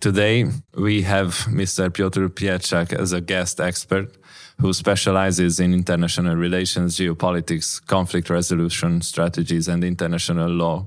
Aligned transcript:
Today, 0.00 0.46
we 0.76 1.02
have 1.02 1.46
Mr. 1.46 1.92
Piotr 1.92 2.26
Pietrzak 2.26 2.92
as 2.92 3.12
a 3.12 3.20
guest 3.20 3.60
expert 3.60 4.16
who 4.60 4.72
specializes 4.72 5.60
in 5.60 5.72
international 5.72 6.36
relations, 6.36 6.96
geopolitics, 6.96 7.84
conflict 7.86 8.30
resolution 8.30 9.02
strategies, 9.02 9.68
and 9.68 9.84
international 9.84 10.48
law. 10.48 10.86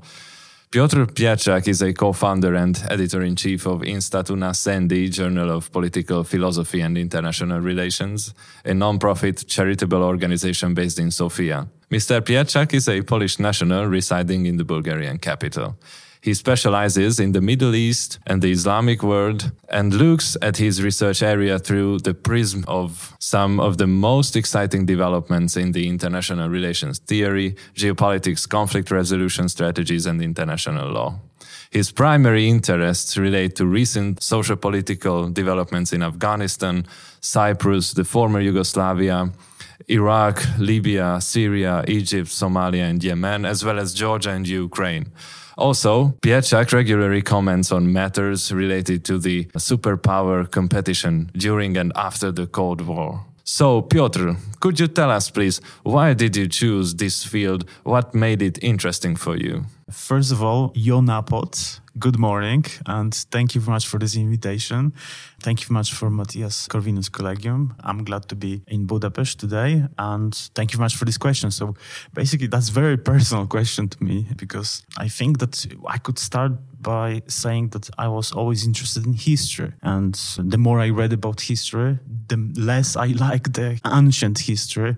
Piotr 0.71 1.03
Pietrzak 1.03 1.67
is 1.67 1.81
a 1.81 1.93
co-founder 1.93 2.53
and 2.55 2.83
editor-in-chief 2.89 3.66
of 3.66 3.81
Instatu 3.81 4.35
Sendi, 4.53 5.09
Journal 5.09 5.52
of 5.52 5.71
Political 5.71 6.25
Philosophy 6.25 6.81
and 6.81 6.97
International 6.97 7.61
Relations, 7.61 8.33
a 8.66 8.73
non-profit 8.73 9.47
charitable 9.47 10.03
organization 10.03 10.73
based 10.73 10.99
in 10.99 11.11
Sofia. 11.11 11.69
Mr. 11.89 12.19
Pietrzak 12.19 12.73
is 12.73 12.89
a 12.89 13.02
Polish 13.02 13.39
national 13.39 13.85
residing 13.85 14.45
in 14.45 14.58
the 14.58 14.66
Bulgarian 14.66 15.17
capital. 15.17 15.77
He 16.27 16.34
specializes 16.34 17.22
in 17.22 17.31
the 17.31 17.40
Middle 17.40 17.73
East 17.73 18.20
and 18.27 18.41
the 18.41 18.52
Islamic 18.52 19.02
world 19.02 19.54
and 19.70 19.94
looks 19.94 20.36
at 20.42 20.58
his 20.58 20.84
research 20.84 21.23
area 21.23 21.58
through 21.58 22.00
the 22.00 22.14
prism 22.14 22.66
of 22.67 23.16
some 23.17 23.61
of 23.61 23.78
the 23.78 23.88
most 23.88 24.36
exciting 24.36 24.86
developments 24.86 25.56
in 25.56 25.72
the 25.72 25.88
international 25.88 26.50
relations 26.50 27.00
theory, 27.00 27.56
geopolitics, 27.75 28.45
conflict 28.45 28.92
resolution 28.92 29.47
strategies, 29.47 30.06
and 30.06 30.22
international 30.22 30.92
law. 30.92 31.17
His 31.72 31.94
primary 31.94 32.50
interests 32.50 33.17
relate 33.17 33.56
to 33.56 33.66
recent 33.66 34.22
social 34.22 34.58
political 34.58 35.30
developments 35.30 35.94
in 35.94 36.03
Afghanistan, 36.03 36.86
Cyprus, 37.22 37.94
the 37.94 38.03
former 38.03 38.41
Yugoslavia, 38.41 39.31
Iraq, 39.88 40.44
Libya, 40.59 41.22
Syria, 41.22 41.86
Egypt, 41.88 42.28
Somalia, 42.28 42.89
and 42.89 43.02
Yemen, 43.02 43.45
as 43.45 43.64
well 43.64 43.80
as 43.80 43.94
Georgia 43.94 44.31
and 44.31 44.45
Ukraine. 44.45 45.06
Also, 45.58 46.13
Pietrzak 46.22 46.72
regularly 46.72 47.22
comments 47.22 47.72
on 47.72 47.91
matters 47.91 48.52
related 48.52 49.03
to 49.05 49.17
the 49.17 49.45
superpower 49.58 50.50
competition 50.50 51.31
during 51.36 51.77
and 51.77 51.91
after 51.95 52.31
the 52.31 52.45
Cold 52.45 52.81
War. 52.81 53.25
So, 53.44 53.81
Piotr, 53.81 54.31
could 54.59 54.80
you 54.80 54.88
tell 54.88 55.09
us, 55.09 55.31
please, 55.31 55.61
why 55.83 56.13
did 56.13 56.35
you 56.35 56.47
choose 56.47 56.95
this 56.95 57.23
field? 57.23 57.66
What 57.83 58.13
made 58.13 58.41
it 58.41 58.61
interesting 58.61 59.16
for 59.16 59.38
you? 59.38 59.66
First 59.89 60.33
of 60.33 60.43
all, 60.43 60.73
Jonapot, 60.73 61.80
good 61.97 62.19
morning, 62.19 62.66
and 62.85 63.16
thank 63.31 63.55
you 63.55 63.61
very 63.61 63.75
much 63.75 63.88
for 63.88 63.97
this 63.97 64.17
invitation. 64.17 64.91
Thank 65.39 65.61
you 65.61 65.67
very 65.67 65.75
much 65.75 65.94
for 65.94 66.09
Mathias 66.09 66.67
Corvinus 66.67 67.09
Collegium. 67.09 67.73
I'm 67.79 68.03
glad 68.03 68.27
to 68.27 68.35
be 68.35 68.63
in 68.67 68.85
Budapest 68.85 69.39
today, 69.39 69.85
and 69.97 70.35
thank 70.55 70.73
you 70.73 70.77
very 70.77 70.88
much 70.88 70.97
for 70.97 71.05
this 71.05 71.17
question. 71.17 71.52
So, 71.52 71.75
basically, 72.13 72.47
that's 72.47 72.67
a 72.67 72.73
very 72.73 72.97
personal 73.11 73.47
question 73.47 73.88
to 73.88 74.03
me 74.03 74.27
because 74.35 74.83
I 74.97 75.07
think 75.07 75.39
that 75.39 75.66
I 75.88 75.99
could 75.99 76.19
start 76.19 76.51
by 76.81 77.22
saying 77.27 77.69
that 77.69 77.89
I 77.97 78.09
was 78.09 78.33
always 78.33 78.67
interested 78.67 79.05
in 79.05 79.13
history, 79.13 79.72
and 79.83 80.16
the 80.38 80.57
more 80.57 80.81
I 80.81 80.89
read 80.89 81.13
about 81.13 81.39
history, 81.39 81.99
the 82.27 82.51
less 82.57 82.97
I 82.97 83.05
like 83.27 83.53
the 83.53 83.79
ancient 83.85 84.39
history 84.39 84.97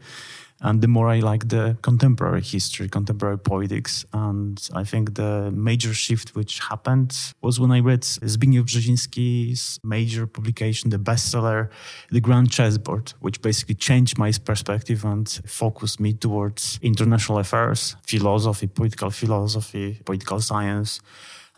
and 0.61 0.81
the 0.81 0.87
more 0.87 1.09
I 1.09 1.19
like 1.19 1.47
the 1.47 1.77
contemporary 1.81 2.41
history, 2.41 2.89
contemporary 2.89 3.37
politics. 3.37 4.05
And 4.13 4.59
I 4.73 4.83
think 4.83 5.15
the 5.15 5.51
major 5.51 5.93
shift 5.93 6.35
which 6.35 6.59
happened 6.59 7.15
was 7.41 7.59
when 7.59 7.71
I 7.71 7.79
read 7.79 8.01
Zbigniew 8.01 8.63
Brzezinski's 8.63 9.79
major 9.83 10.27
publication, 10.27 10.89
the 10.89 10.99
bestseller, 10.99 11.69
The 12.11 12.19
Grand 12.19 12.51
Chessboard, 12.51 13.13
which 13.19 13.41
basically 13.41 13.75
changed 13.75 14.17
my 14.17 14.31
perspective 14.43 15.05
and 15.05 15.27
focused 15.45 15.99
me 15.99 16.13
towards 16.13 16.79
international 16.81 17.39
affairs, 17.39 17.95
philosophy, 18.05 18.67
political 18.67 19.09
philosophy, 19.09 20.01
political 20.05 20.39
science. 20.41 20.99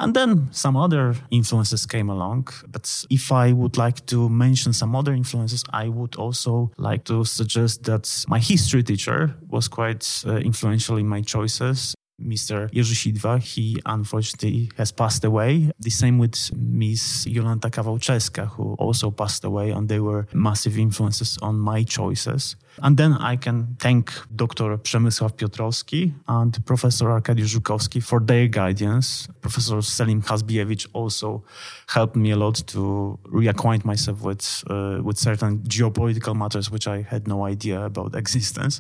And 0.01 0.16
then 0.16 0.50
some 0.51 0.75
other 0.75 1.16
influences 1.29 1.85
came 1.85 2.09
along. 2.09 2.47
But 2.67 3.06
if 3.12 3.31
I 3.31 3.51
would 3.51 3.78
like 3.78 4.03
to 4.07 4.29
mention 4.29 4.73
some 4.73 4.95
other 4.95 5.13
influences, 5.13 5.63
I 5.72 5.89
would 5.89 6.16
also 6.16 6.72
like 6.78 7.03
to 7.06 7.23
suggest 7.23 7.84
that 7.84 8.25
my 8.28 8.39
history 8.39 8.81
teacher 8.81 9.35
was 9.47 9.67
quite 9.67 10.23
uh, 10.25 10.38
influential 10.38 10.97
in 10.97 11.07
my 11.07 11.22
choices. 11.22 11.94
Mr. 12.19 12.69
Jerzy 12.72 12.95
Sidwa, 12.95 13.39
he 13.39 13.81
unfortunately 13.85 14.72
has 14.78 14.91
passed 14.91 15.23
away. 15.23 15.72
The 15.79 15.89
same 15.89 16.18
with 16.18 16.51
Miss 16.56 17.25
Jolanta 17.25 17.69
Kawalczewska, 17.69 18.47
who 18.47 18.73
also 18.75 19.12
passed 19.12 19.44
away, 19.44 19.72
and 19.72 19.88
they 19.88 20.00
were 20.00 20.28
massive 20.33 20.78
influences 20.78 21.38
on 21.41 21.59
my 21.59 21.83
choices. 21.83 22.56
And 22.79 22.97
then 22.97 23.13
I 23.13 23.37
can 23.37 23.75
thank 23.79 24.11
Dr. 24.35 24.77
Przemysław 24.77 25.35
Piotrowski 25.35 26.13
and 26.27 26.59
Professor 26.65 27.09
Arkadiusz 27.09 27.49
Żukowski 27.49 28.01
for 28.01 28.25
their 28.25 28.49
guidance. 28.49 29.27
Professor 29.41 29.83
Selim 29.83 30.21
Kazbievich 30.21 30.87
also 30.93 31.43
helped 31.87 32.15
me 32.15 32.31
a 32.31 32.37
lot 32.37 32.65
to 32.65 33.19
reacquaint 33.25 33.85
myself 33.85 34.21
with, 34.23 34.63
uh, 34.69 35.03
with 35.03 35.19
certain 35.19 35.59
geopolitical 35.59 36.35
matters 36.35 36.71
which 36.71 36.87
I 36.87 37.01
had 37.01 37.27
no 37.27 37.45
idea 37.45 37.85
about 37.85 38.15
existence. 38.15 38.79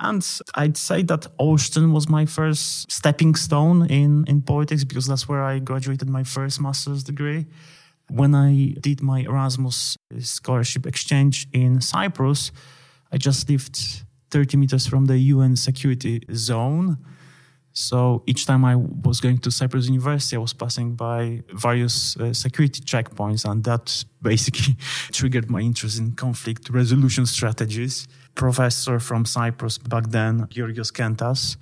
And 0.00 0.24
I'd 0.54 0.76
say 0.76 1.02
that 1.02 1.26
Olsztyn 1.38 1.92
was 1.92 2.08
my 2.08 2.24
first 2.24 2.90
stepping 2.90 3.34
stone 3.34 3.86
in, 3.90 4.24
in 4.26 4.42
politics 4.42 4.84
because 4.84 5.06
that's 5.06 5.28
where 5.28 5.42
I 5.42 5.58
graduated 5.58 6.08
my 6.08 6.24
first 6.24 6.60
master's 6.60 7.02
degree. 7.02 7.46
When 8.08 8.34
I 8.34 8.74
did 8.80 9.02
my 9.02 9.20
Erasmus 9.20 9.98
scholarship 10.20 10.86
exchange 10.86 11.46
in 11.52 11.80
Cyprus, 11.80 12.52
I 13.12 13.16
just 13.16 13.48
lived 13.48 14.04
30 14.30 14.56
meters 14.56 14.86
from 14.86 15.06
the 15.06 15.18
UN 15.18 15.56
security 15.56 16.22
zone. 16.34 16.98
So 17.72 18.22
each 18.26 18.44
time 18.44 18.64
I 18.64 18.74
was 18.76 19.20
going 19.20 19.38
to 19.38 19.50
Cyprus 19.50 19.86
University, 19.86 20.36
I 20.36 20.40
was 20.40 20.52
passing 20.52 20.94
by 20.94 21.42
various 21.54 22.16
uh, 22.16 22.32
security 22.32 22.80
checkpoints, 22.82 23.48
and 23.48 23.62
that 23.64 24.04
basically 24.22 24.76
triggered 25.12 25.48
my 25.48 25.60
interest 25.60 25.98
in 25.98 26.12
conflict 26.12 26.70
resolution 26.70 27.24
strategies. 27.26 28.08
Professor 28.34 28.98
from 28.98 29.24
Cyprus 29.24 29.78
back 29.78 30.08
then, 30.10 30.46
Georgios 30.50 30.90
Kentas, 30.90 31.56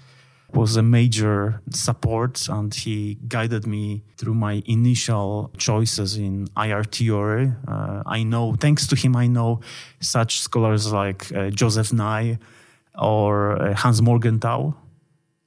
was 0.57 0.77
a 0.77 0.83
major 0.83 1.61
support 1.71 2.49
and 2.49 2.75
he 2.75 3.19
guided 3.29 3.67
me 3.67 4.03
through 4.17 4.35
my 4.35 4.63
initial 4.67 5.51
choices 5.59 6.17
in 6.17 6.49
IR 6.57 6.83
theory. 6.83 7.53
Uh, 7.69 8.03
I 8.07 8.23
know, 8.23 8.55
thanks 8.55 8.87
to 8.89 8.97
him, 8.97 9.15
I 9.15 9.27
know 9.27 9.61
such 10.01 10.41
scholars 10.41 10.93
like 10.93 11.31
uh, 11.33 11.51
Joseph 11.51 11.93
Nye 11.93 12.39
or 12.99 13.61
uh, 13.61 13.75
Hans 13.75 14.01
Morgenthau. 14.01 14.75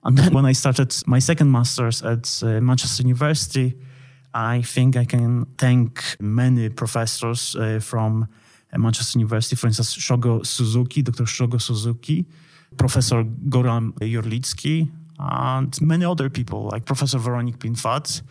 And 0.04 0.18
then 0.18 0.34
when 0.34 0.46
I 0.46 0.54
started 0.54 0.96
my 1.08 1.20
second 1.20 1.52
master's 1.52 2.04
at 2.04 2.42
uh, 2.44 2.62
Manchester 2.62 3.04
University, 3.04 3.76
I 4.34 4.62
think 4.62 4.96
I 4.96 5.06
can 5.06 5.48
thank 5.58 6.04
many 6.20 6.70
professors 6.70 7.56
uh, 7.56 7.80
from 7.82 8.28
uh, 8.72 8.78
Manchester 8.78 9.18
University, 9.18 9.56
for 9.56 9.68
instance, 9.68 9.96
Shogo 9.96 10.46
Suzuki, 10.46 11.02
Dr. 11.02 11.24
Shogo 11.24 11.60
Suzuki, 11.60 12.26
Professor 12.78 13.24
Goran 13.24 13.94
Jorlicki, 14.00 14.88
and 15.20 15.80
many 15.82 16.06
other 16.06 16.30
people 16.30 16.70
like 16.72 16.86
Professor 16.86 17.18
Veronique 17.18 17.60
Pinfat. 17.60 18.22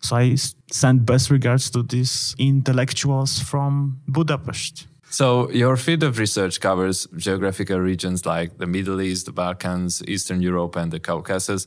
So 0.00 0.16
I 0.16 0.36
send 0.70 1.04
best 1.04 1.30
regards 1.30 1.70
to 1.70 1.82
these 1.82 2.34
intellectuals 2.38 3.40
from 3.40 4.00
Budapest. 4.08 4.86
So, 5.10 5.50
your 5.50 5.76
field 5.76 6.02
of 6.02 6.18
research 6.18 6.60
covers 6.60 7.06
geographical 7.16 7.80
regions 7.80 8.26
like 8.26 8.58
the 8.58 8.66
Middle 8.66 9.00
East, 9.00 9.24
the 9.24 9.32
Balkans, 9.32 10.02
Eastern 10.06 10.42
Europe, 10.42 10.76
and 10.76 10.92
the 10.92 11.00
Caucasus. 11.00 11.66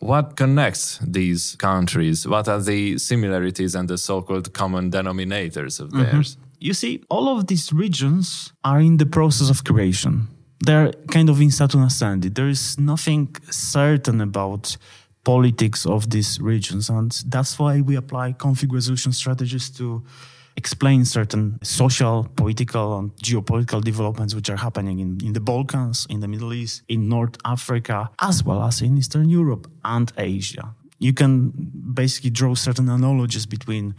What 0.00 0.36
connects 0.36 0.98
these 0.98 1.56
countries? 1.56 2.28
What 2.28 2.46
are 2.46 2.60
the 2.60 2.98
similarities 2.98 3.74
and 3.74 3.88
the 3.88 3.96
so 3.96 4.20
called 4.20 4.52
common 4.52 4.90
denominators 4.90 5.80
of 5.80 5.88
mm-hmm. 5.88 6.02
theirs? 6.02 6.36
You 6.60 6.74
see, 6.74 7.02
all 7.08 7.34
of 7.38 7.46
these 7.46 7.72
regions 7.72 8.52
are 8.64 8.80
in 8.80 8.98
the 8.98 9.06
process 9.06 9.48
of 9.48 9.64
creation 9.64 10.28
they're 10.64 10.92
kind 11.10 11.28
of 11.28 11.40
in 11.40 11.50
statu 11.50 11.78
nascendi. 11.78 12.34
There 12.34 12.48
is 12.48 12.78
nothing 12.78 13.36
certain 13.50 14.20
about 14.20 14.76
politics 15.24 15.86
of 15.86 16.10
these 16.10 16.40
regions, 16.40 16.90
and 16.90 17.10
that's 17.26 17.58
why 17.58 17.80
we 17.80 17.96
apply 17.96 18.32
conflict 18.32 18.72
resolution 18.72 19.12
strategies 19.12 19.70
to 19.70 20.02
explain 20.56 21.04
certain 21.04 21.58
social, 21.62 22.28
political, 22.36 22.98
and 22.98 23.16
geopolitical 23.16 23.82
developments 23.82 24.34
which 24.34 24.48
are 24.50 24.56
happening 24.56 25.00
in, 25.00 25.18
in 25.24 25.32
the 25.32 25.40
Balkans, 25.40 26.06
in 26.08 26.20
the 26.20 26.28
Middle 26.28 26.52
East, 26.52 26.82
in 26.88 27.08
North 27.08 27.36
Africa, 27.44 28.10
as 28.20 28.44
well 28.44 28.62
as 28.62 28.80
in 28.80 28.96
Eastern 28.96 29.28
Europe 29.28 29.70
and 29.84 30.12
Asia. 30.16 30.74
You 30.98 31.12
can 31.12 31.50
basically 31.94 32.30
draw 32.30 32.54
certain 32.54 32.88
analogies 32.88 33.46
between 33.46 33.94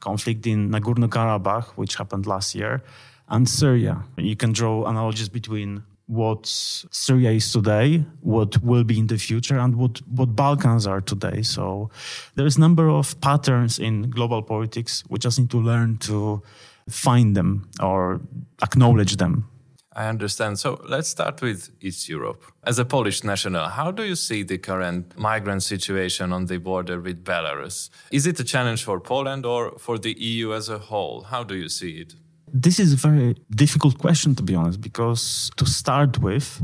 conflict 0.00 0.46
in 0.46 0.70
Nagorno 0.70 1.08
Karabakh, 1.08 1.70
which 1.76 1.96
happened 1.96 2.26
last 2.26 2.54
year, 2.54 2.82
and 3.28 3.48
Syria. 3.48 4.04
You 4.16 4.36
can 4.36 4.52
draw 4.52 4.86
analogies 4.86 5.28
between 5.28 5.82
what 6.06 6.46
Syria 6.46 7.32
is 7.32 7.52
today, 7.52 8.04
what 8.20 8.62
will 8.62 8.84
be 8.84 8.98
in 8.98 9.08
the 9.08 9.18
future, 9.18 9.58
and 9.58 9.76
what, 9.76 10.00
what 10.08 10.36
Balkans 10.36 10.86
are 10.86 11.00
today. 11.00 11.42
So 11.42 11.90
there's 12.36 12.56
a 12.56 12.60
number 12.60 12.88
of 12.88 13.20
patterns 13.20 13.78
in 13.78 14.10
global 14.10 14.42
politics. 14.42 15.02
We 15.08 15.18
just 15.18 15.38
need 15.38 15.50
to 15.50 15.60
learn 15.60 15.98
to 15.98 16.42
find 16.88 17.36
them 17.36 17.68
or 17.80 18.20
acknowledge 18.62 19.16
them. 19.16 19.48
I 19.96 20.08
understand. 20.08 20.58
So 20.58 20.78
let's 20.86 21.08
start 21.08 21.40
with 21.40 21.70
East 21.80 22.06
Europe. 22.06 22.44
As 22.62 22.78
a 22.78 22.84
Polish 22.84 23.24
national, 23.24 23.68
how 23.68 23.90
do 23.90 24.04
you 24.04 24.14
see 24.14 24.42
the 24.42 24.58
current 24.58 25.18
migrant 25.18 25.62
situation 25.62 26.34
on 26.34 26.46
the 26.46 26.58
border 26.58 27.00
with 27.00 27.24
Belarus? 27.24 27.88
Is 28.12 28.26
it 28.26 28.38
a 28.38 28.44
challenge 28.44 28.84
for 28.84 29.00
Poland 29.00 29.46
or 29.46 29.78
for 29.78 29.96
the 29.96 30.12
EU 30.12 30.52
as 30.52 30.68
a 30.68 30.78
whole? 30.78 31.22
How 31.22 31.42
do 31.42 31.56
you 31.56 31.70
see 31.70 31.92
it? 32.02 32.14
This 32.52 32.78
is 32.78 32.92
a 32.92 32.96
very 32.96 33.36
difficult 33.50 33.98
question, 33.98 34.34
to 34.36 34.42
be 34.42 34.54
honest, 34.54 34.80
because 34.80 35.50
to 35.56 35.66
start 35.66 36.18
with, 36.18 36.62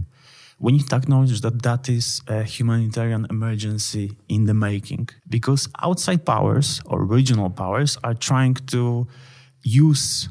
we 0.58 0.72
need 0.72 0.88
to 0.90 0.96
acknowledge 0.96 1.40
that 1.40 1.62
that 1.62 1.88
is 1.88 2.22
a 2.28 2.44
humanitarian 2.44 3.26
emergency 3.30 4.16
in 4.28 4.44
the 4.44 4.54
making. 4.54 5.08
Because 5.28 5.68
outside 5.82 6.24
powers 6.24 6.80
or 6.86 7.04
regional 7.04 7.50
powers 7.50 7.98
are 8.04 8.14
trying 8.14 8.54
to 8.54 9.08
use 9.64 10.28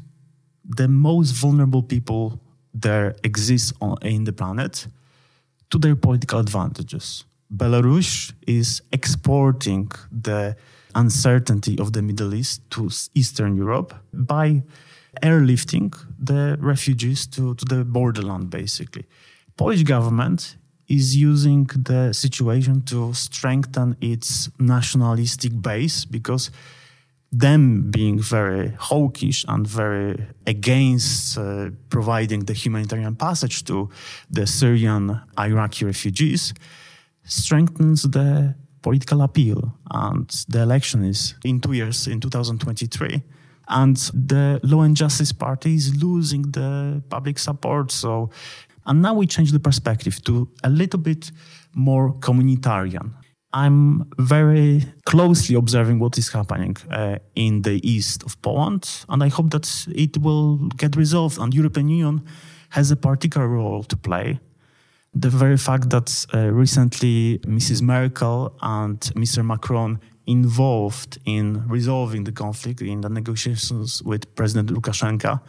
the 0.64 0.88
most 0.88 1.32
vulnerable 1.32 1.82
people 1.82 2.40
there 2.72 3.14
exist 3.22 3.74
on, 3.80 3.98
in 4.02 4.24
the 4.24 4.32
planet 4.32 4.86
to 5.70 5.78
their 5.78 5.96
political 5.96 6.38
advantages. 6.38 7.24
Belarus 7.54 8.32
is 8.46 8.80
exporting 8.92 9.90
the 10.10 10.56
uncertainty 10.94 11.78
of 11.78 11.92
the 11.92 12.00
Middle 12.00 12.34
East 12.34 12.62
to 12.70 12.88
Eastern 13.14 13.56
Europe 13.56 13.94
by 14.12 14.62
airlifting 15.20 15.94
the 16.18 16.56
refugees 16.60 17.26
to, 17.26 17.54
to 17.54 17.64
the 17.64 17.84
borderland, 17.84 18.50
basically. 18.50 19.06
Polish 19.56 19.82
government 19.82 20.56
is 20.88 21.16
using 21.16 21.64
the 21.76 22.12
situation 22.12 22.82
to 22.82 23.12
strengthen 23.14 23.96
its 24.00 24.50
nationalistic 24.58 25.52
base 25.60 26.04
because 26.04 26.50
them 27.30 27.90
being 27.90 28.20
very 28.20 28.74
hawkish 28.78 29.44
and 29.48 29.66
very 29.66 30.16
against 30.46 31.38
uh, 31.38 31.70
providing 31.88 32.44
the 32.44 32.52
humanitarian 32.52 33.16
passage 33.16 33.64
to 33.64 33.88
the 34.30 34.46
Syrian 34.46 35.18
Iraqi 35.38 35.86
refugees 35.86 36.52
strengthens 37.24 38.02
the 38.02 38.54
political 38.82 39.22
appeal. 39.22 39.72
And 39.90 40.28
the 40.48 40.60
election 40.60 41.04
is 41.04 41.34
in 41.44 41.60
two 41.60 41.72
years, 41.72 42.06
in 42.06 42.20
2023 42.20 43.22
and 43.72 43.96
the 44.12 44.60
Law 44.62 44.82
and 44.82 44.96
Justice 44.96 45.32
Party 45.32 45.74
is 45.74 46.02
losing 46.02 46.42
the 46.52 47.02
public 47.08 47.38
support. 47.38 47.90
So, 47.90 48.30
and 48.86 49.02
now 49.02 49.14
we 49.14 49.26
change 49.26 49.50
the 49.50 49.60
perspective 49.60 50.22
to 50.24 50.48
a 50.62 50.70
little 50.70 51.00
bit 51.00 51.32
more 51.74 52.12
communitarian. 52.20 53.14
I'm 53.54 54.10
very 54.18 54.84
closely 55.04 55.56
observing 55.56 55.98
what 55.98 56.16
is 56.16 56.30
happening 56.30 56.76
uh, 56.90 57.16
in 57.34 57.62
the 57.62 57.80
east 57.86 58.22
of 58.22 58.40
Poland, 58.40 59.04
and 59.08 59.22
I 59.22 59.28
hope 59.28 59.50
that 59.50 59.86
it 59.94 60.16
will 60.18 60.56
get 60.76 60.96
resolved. 60.96 61.38
And 61.38 61.52
European 61.52 61.88
Union 61.88 62.22
has 62.70 62.90
a 62.90 62.96
particular 62.96 63.48
role 63.48 63.82
to 63.84 63.96
play. 63.96 64.40
The 65.14 65.28
very 65.28 65.58
fact 65.58 65.90
that 65.90 66.26
uh, 66.32 66.50
recently 66.50 67.38
Mrs. 67.46 67.82
Merkel 67.82 68.56
and 68.62 68.98
Mr. 69.14 69.44
Macron 69.44 70.00
involved 70.26 71.18
in 71.24 71.66
resolving 71.68 72.24
the 72.24 72.32
conflict 72.32 72.80
in 72.80 73.00
the 73.00 73.08
negotiations 73.08 74.02
with 74.02 74.34
President 74.34 74.70
Lukashenko 74.70 75.40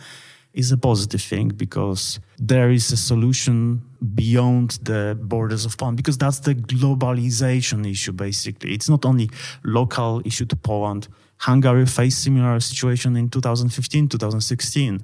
is 0.53 0.71
a 0.71 0.77
positive 0.77 1.21
thing 1.21 1.49
because 1.49 2.19
there 2.37 2.69
is 2.69 2.91
a 2.91 2.97
solution 2.97 3.81
beyond 4.13 4.77
the 4.83 5.17
borders 5.19 5.65
of 5.65 5.77
Poland 5.77 5.97
because 5.97 6.17
that's 6.17 6.39
the 6.39 6.53
globalization 6.53 7.89
issue 7.89 8.11
basically. 8.11 8.73
It's 8.73 8.89
not 8.89 9.05
only 9.05 9.29
local 9.63 10.21
issue 10.25 10.45
to 10.45 10.55
Poland. 10.55 11.07
Hungary 11.37 11.85
faced 11.85 12.23
similar 12.23 12.59
situation 12.59 13.17
in 13.17 13.29
2015, 13.29 14.09
2016. 14.09 15.03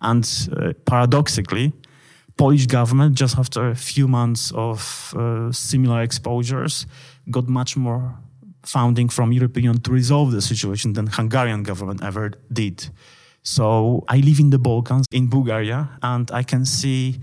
And 0.00 0.48
uh, 0.56 0.72
paradoxically, 0.86 1.72
Polish 2.36 2.66
government 2.66 3.14
just 3.14 3.38
after 3.38 3.70
a 3.70 3.74
few 3.74 4.08
months 4.08 4.52
of 4.54 5.14
uh, 5.16 5.50
similar 5.52 6.02
exposures 6.02 6.86
got 7.30 7.48
much 7.48 7.76
more 7.76 8.16
funding 8.66 9.08
from 9.08 9.32
European 9.32 9.80
to 9.82 9.90
resolve 9.90 10.32
the 10.32 10.42
situation 10.42 10.94
than 10.94 11.06
Hungarian 11.06 11.62
government 11.62 12.02
ever 12.02 12.32
did. 12.52 12.88
So 13.42 14.04
I 14.08 14.18
live 14.18 14.40
in 14.40 14.50
the 14.50 14.58
Balkans, 14.58 15.06
in 15.12 15.28
Bulgaria, 15.28 15.90
and 16.02 16.30
I 16.30 16.42
can 16.42 16.64
see 16.64 17.20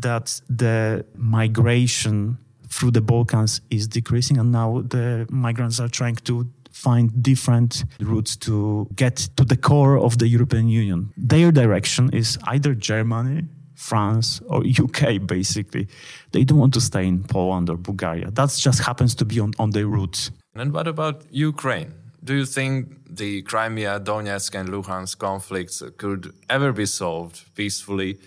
that 0.00 0.40
the 0.48 1.04
migration 1.16 2.38
through 2.68 2.90
the 2.90 3.00
Balkans 3.00 3.60
is 3.70 3.88
decreasing, 3.88 4.38
and 4.38 4.52
now 4.52 4.82
the 4.82 5.26
migrants 5.30 5.80
are 5.80 5.88
trying 5.88 6.16
to 6.16 6.46
find 6.70 7.22
different 7.22 7.84
routes 8.00 8.36
to 8.36 8.88
get 8.96 9.16
to 9.36 9.44
the 9.44 9.56
core 9.56 9.98
of 9.98 10.18
the 10.18 10.26
European 10.26 10.68
Union. 10.68 11.12
Their 11.16 11.52
direction 11.52 12.10
is 12.12 12.36
either 12.44 12.74
Germany, 12.74 13.44
France, 13.76 14.42
or 14.48 14.62
UK, 14.66 15.24
basically. 15.26 15.86
They 16.32 16.44
don't 16.44 16.58
want 16.58 16.74
to 16.74 16.80
stay 16.80 17.06
in 17.06 17.22
Poland 17.22 17.70
or 17.70 17.76
Bulgaria. 17.76 18.30
That 18.30 18.50
just 18.58 18.80
happens 18.82 19.14
to 19.16 19.24
be 19.24 19.40
on, 19.40 19.52
on 19.58 19.70
their 19.70 19.86
route. 19.86 20.30
And 20.56 20.72
what 20.72 20.86
about 20.86 21.24
Ukraine? 21.30 21.94
Do 22.22 22.34
you 22.34 22.46
think 22.46 22.76
the 23.10 23.42
Crimea, 23.42 24.00
Donetsk, 24.00 24.54
and 24.54 24.68
Luhansk 24.68 25.18
conflicts 25.18 25.82
could 25.98 26.32
ever 26.48 26.72
be 26.72 26.86
solved 26.86 27.54
peacefully 27.56 28.18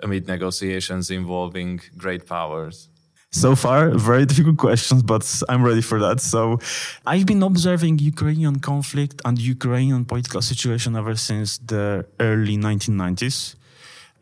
amid 0.00 0.26
negotiations 0.26 1.10
involving 1.10 1.80
great 1.96 2.26
powers? 2.26 2.88
So 3.30 3.54
far, 3.54 3.90
very 3.90 4.26
difficult 4.30 4.58
questions, 4.58 5.02
but 5.02 5.24
I'm 5.48 5.62
ready 5.62 5.80
for 5.80 6.00
that. 6.00 6.20
So, 6.20 6.58
I've 7.06 7.26
been 7.26 7.42
observing 7.42 7.98
Ukrainian 8.00 8.58
conflict 8.60 9.20
and 9.24 9.38
Ukrainian 9.38 10.04
political 10.04 10.42
situation 10.42 10.96
ever 10.96 11.14
since 11.14 11.58
the 11.58 12.04
early 12.18 12.56
1990s. 12.56 13.54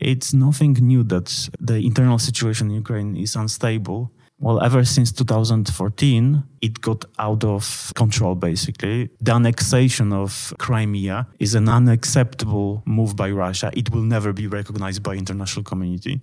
It's 0.00 0.34
nothing 0.34 0.74
new 0.74 1.02
that 1.04 1.48
the 1.60 1.76
internal 1.76 2.18
situation 2.18 2.70
in 2.70 2.76
Ukraine 2.76 3.16
is 3.16 3.36
unstable 3.36 4.10
well, 4.40 4.62
ever 4.62 4.84
since 4.84 5.12
2014, 5.12 6.42
it 6.60 6.80
got 6.80 7.04
out 7.18 7.44
of 7.44 7.92
control, 7.94 8.34
basically. 8.34 9.08
The 9.20 9.32
annexation 9.32 10.12
of 10.12 10.52
Crimea 10.58 11.28
is 11.38 11.54
an 11.54 11.68
unacceptable 11.68 12.82
move 12.84 13.16
by 13.16 13.30
Russia. 13.30 13.70
It 13.74 13.90
will 13.90 14.02
never 14.02 14.32
be 14.32 14.46
recognized 14.46 15.02
by 15.02 15.14
international 15.14 15.62
community. 15.62 16.20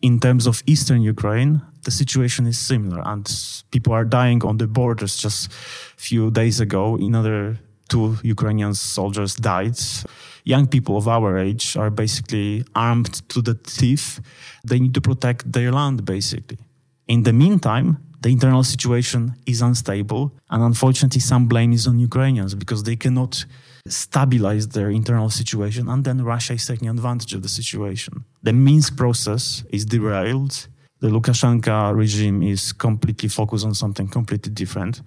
In 0.00 0.18
terms 0.18 0.46
of 0.46 0.62
eastern 0.66 1.02
Ukraine, 1.02 1.60
the 1.82 1.90
situation 1.90 2.46
is 2.46 2.58
similar, 2.58 3.02
and 3.06 3.30
people 3.70 3.92
are 3.92 4.06
dying 4.06 4.42
on 4.42 4.56
the 4.56 4.66
borders. 4.66 5.16
Just 5.16 5.48
a 5.48 6.00
few 6.00 6.30
days 6.30 6.60
ago, 6.60 6.96
another 6.96 7.58
two 7.90 8.16
Ukrainian 8.22 8.72
soldiers 8.72 9.34
died. 9.34 9.78
Young 10.44 10.66
people 10.66 10.96
of 10.96 11.06
our 11.06 11.36
age 11.36 11.76
are 11.76 11.90
basically 11.90 12.64
armed 12.74 13.28
to 13.28 13.42
the 13.42 13.54
teeth. 13.54 14.20
They 14.64 14.78
need 14.80 14.94
to 14.94 15.02
protect 15.02 15.52
their 15.52 15.70
land, 15.70 16.06
basically. 16.06 16.58
In 17.10 17.24
the 17.24 17.32
meantime, 17.32 17.98
the 18.20 18.28
internal 18.28 18.62
situation 18.62 19.34
is 19.44 19.62
unstable, 19.62 20.30
and 20.48 20.62
unfortunately, 20.62 21.20
some 21.20 21.48
blame 21.48 21.72
is 21.72 21.88
on 21.88 21.98
Ukrainians 21.98 22.54
because 22.54 22.84
they 22.84 22.94
cannot 22.94 23.44
stabilize 23.88 24.68
their 24.68 24.90
internal 24.90 25.28
situation, 25.28 25.88
and 25.88 26.04
then 26.04 26.22
Russia 26.22 26.52
is 26.52 26.64
taking 26.64 26.88
advantage 26.88 27.34
of 27.34 27.42
the 27.42 27.48
situation. 27.48 28.24
The 28.44 28.52
Minsk 28.52 28.96
process 28.96 29.64
is 29.70 29.84
derailed. 29.84 30.68
The 31.00 31.08
Lukashenko 31.08 31.96
regime 31.96 32.44
is 32.44 32.72
completely 32.72 33.28
focused 33.28 33.66
on 33.66 33.74
something 33.74 34.06
completely 34.06 34.52
different. 34.52 35.02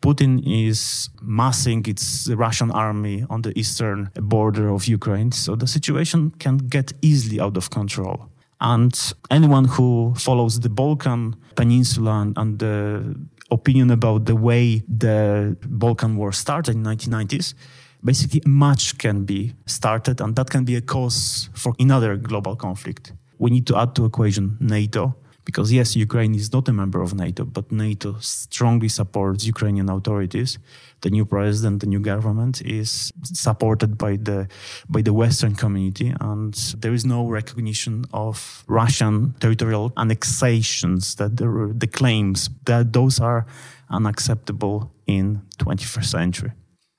Putin 0.00 0.32
is 0.46 1.10
massing 1.20 1.84
its 1.86 2.28
Russian 2.28 2.70
army 2.70 3.26
on 3.28 3.42
the 3.42 3.58
eastern 3.58 4.08
border 4.14 4.68
of 4.68 4.86
Ukraine, 4.86 5.32
so 5.32 5.56
the 5.56 5.66
situation 5.66 6.30
can 6.38 6.58
get 6.58 6.92
easily 7.02 7.40
out 7.40 7.56
of 7.56 7.70
control. 7.70 8.30
And 8.60 8.94
anyone 9.30 9.64
who 9.64 10.14
follows 10.16 10.60
the 10.60 10.68
Balkan 10.68 11.36
Peninsula 11.54 12.20
and, 12.20 12.36
and 12.36 12.58
the 12.58 13.16
opinion 13.50 13.90
about 13.90 14.26
the 14.26 14.36
way 14.36 14.82
the 14.86 15.56
Balkan 15.66 16.16
War 16.16 16.32
started 16.32 16.76
in 16.76 16.82
1990s, 16.82 17.54
basically 18.04 18.42
much 18.46 18.98
can 18.98 19.24
be 19.24 19.54
started 19.66 20.20
and 20.20 20.36
that 20.36 20.50
can 20.50 20.64
be 20.64 20.76
a 20.76 20.80
cause 20.80 21.48
for 21.54 21.74
another 21.78 22.16
global 22.16 22.56
conflict. 22.56 23.12
We 23.38 23.50
need 23.50 23.66
to 23.68 23.78
add 23.78 23.94
to 23.96 24.04
equation 24.04 24.56
NATO 24.60 25.16
because 25.44 25.72
yes, 25.72 25.96
Ukraine 25.96 26.34
is 26.34 26.52
not 26.52 26.68
a 26.68 26.72
member 26.72 27.00
of 27.02 27.14
NATO, 27.14 27.44
but 27.44 27.72
NATO 27.72 28.16
strongly 28.20 28.88
supports 28.88 29.44
Ukrainian 29.44 29.88
authorities. 29.88 30.58
The 31.00 31.10
new 31.10 31.24
president, 31.24 31.80
the 31.80 31.86
new 31.86 32.00
government 32.00 32.60
is 32.62 33.12
supported 33.22 33.96
by 33.96 34.16
the 34.16 34.48
by 34.88 35.02
the 35.02 35.12
Western 35.12 35.54
community, 35.54 36.12
and 36.20 36.54
there 36.82 36.92
is 36.92 37.04
no 37.04 37.26
recognition 37.26 38.04
of 38.12 38.64
Russian 38.68 39.34
territorial 39.40 39.92
annexations. 39.96 41.14
That 41.16 41.36
the, 41.36 41.72
the 41.76 41.86
claims 41.86 42.50
that 42.66 42.92
those 42.92 43.18
are 43.18 43.46
unacceptable 43.90 44.92
in 45.06 45.42
21st 45.58 46.04
century. 46.04 46.52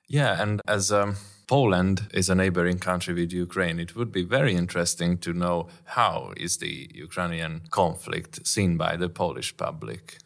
Yeah, 0.10 0.42
and 0.42 0.62
as 0.68 0.92
um, 0.92 1.16
Poland 1.52 2.08
is 2.14 2.30
a 2.30 2.36
neighboring 2.36 2.80
country 2.80 3.14
with 3.14 3.34
Ukraine, 3.34 3.78
it 3.78 3.94
would 3.94 4.10
be 4.10 4.24
very 4.24 4.56
interesting 4.56 5.18
to 5.18 5.34
know 5.34 5.68
how 5.84 6.32
is 6.38 6.60
the 6.60 6.90
Ukrainian 6.94 7.64
conflict 7.70 8.48
seen 8.48 8.78
by 8.78 8.96
the 8.96 9.10
Polish 9.10 9.58
public. 9.58 10.20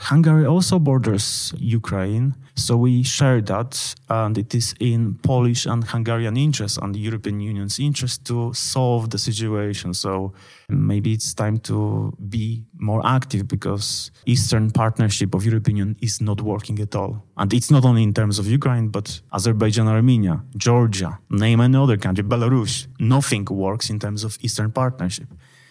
Hungary 0.00 0.46
also 0.46 0.78
borders 0.78 1.52
Ukraine, 1.58 2.34
so 2.54 2.76
we 2.76 3.02
share 3.02 3.40
that, 3.42 3.94
and 4.08 4.36
it 4.38 4.54
is 4.54 4.74
in 4.80 5.14
Polish 5.22 5.66
and 5.66 5.84
Hungarian 5.84 6.36
interest 6.36 6.78
and 6.82 6.94
the 6.94 6.98
European 6.98 7.40
Union's 7.40 7.78
interest 7.78 8.24
to 8.26 8.52
solve 8.52 9.10
the 9.10 9.18
situation. 9.18 9.94
So 9.94 10.32
maybe 10.68 11.12
it's 11.12 11.34
time 11.34 11.58
to 11.70 12.12
be 12.28 12.64
more 12.78 13.04
active 13.06 13.46
because 13.46 14.10
Eastern 14.26 14.70
Partnership 14.70 15.34
of 15.34 15.44
European 15.44 15.76
Union 15.76 15.96
is 16.00 16.20
not 16.20 16.40
working 16.40 16.78
at 16.80 16.94
all, 16.94 17.22
and 17.36 17.52
it's 17.52 17.70
not 17.70 17.84
only 17.84 18.02
in 18.02 18.14
terms 18.14 18.38
of 18.38 18.46
Ukraine, 18.46 18.88
but 18.88 19.20
Azerbaijan, 19.32 19.88
Armenia, 19.88 20.42
Georgia, 20.56 21.18
name 21.30 21.60
another 21.60 21.96
country, 21.96 22.24
Belarus. 22.24 22.86
Nothing 22.98 23.44
works 23.50 23.90
in 23.90 23.98
terms 23.98 24.24
of 24.24 24.38
Eastern 24.42 24.70
Partnership 24.70 25.28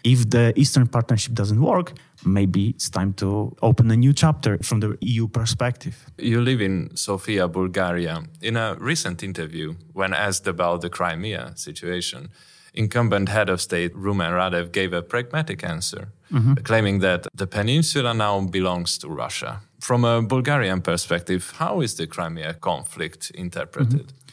if 0.08 0.30
the 0.30 0.54
Eastern 0.56 0.88
Partnership 0.88 1.34
doesn't 1.34 1.62
work, 1.62 1.94
maybe 2.26 2.70
it's 2.70 2.90
time 2.90 3.14
to 3.16 3.56
open 3.62 3.92
a 3.92 3.96
new 3.96 4.14
chapter 4.14 4.58
from 4.64 4.80
the 4.80 4.98
EU 5.02 5.28
perspective. 5.28 5.96
You 6.18 6.42
live 6.42 6.62
in 6.62 6.96
Sofia, 6.96 7.48
Bulgaria. 7.48 8.24
In 8.42 8.56
a 8.56 8.76
recent 8.80 9.22
interview, 9.22 9.76
when 9.94 10.14
asked 10.14 10.48
about 10.48 10.82
the 10.82 10.90
Crimea 10.90 11.54
situation, 11.56 12.30
incumbent 12.74 13.30
head 13.30 13.50
of 13.50 13.60
state 13.60 13.94
Rumen 13.94 14.32
Radev 14.32 14.72
gave 14.72 14.94
a 14.94 15.02
pragmatic 15.02 15.64
answer, 15.64 16.04
mm-hmm. 16.32 16.54
claiming 16.64 17.00
that 17.00 17.28
the 17.34 17.48
peninsula 17.48 18.14
now 18.14 18.40
belongs 18.40 18.98
to 19.00 19.10
Russia. 19.10 19.62
From 19.80 20.06
a 20.06 20.22
Bulgarian 20.22 20.82
perspective, 20.82 21.54
how 21.58 21.82
is 21.82 21.96
the 21.96 22.08
Crimea 22.08 22.54
conflict 22.54 23.32
interpreted? 23.32 24.08
Mm-hmm. 24.08 24.28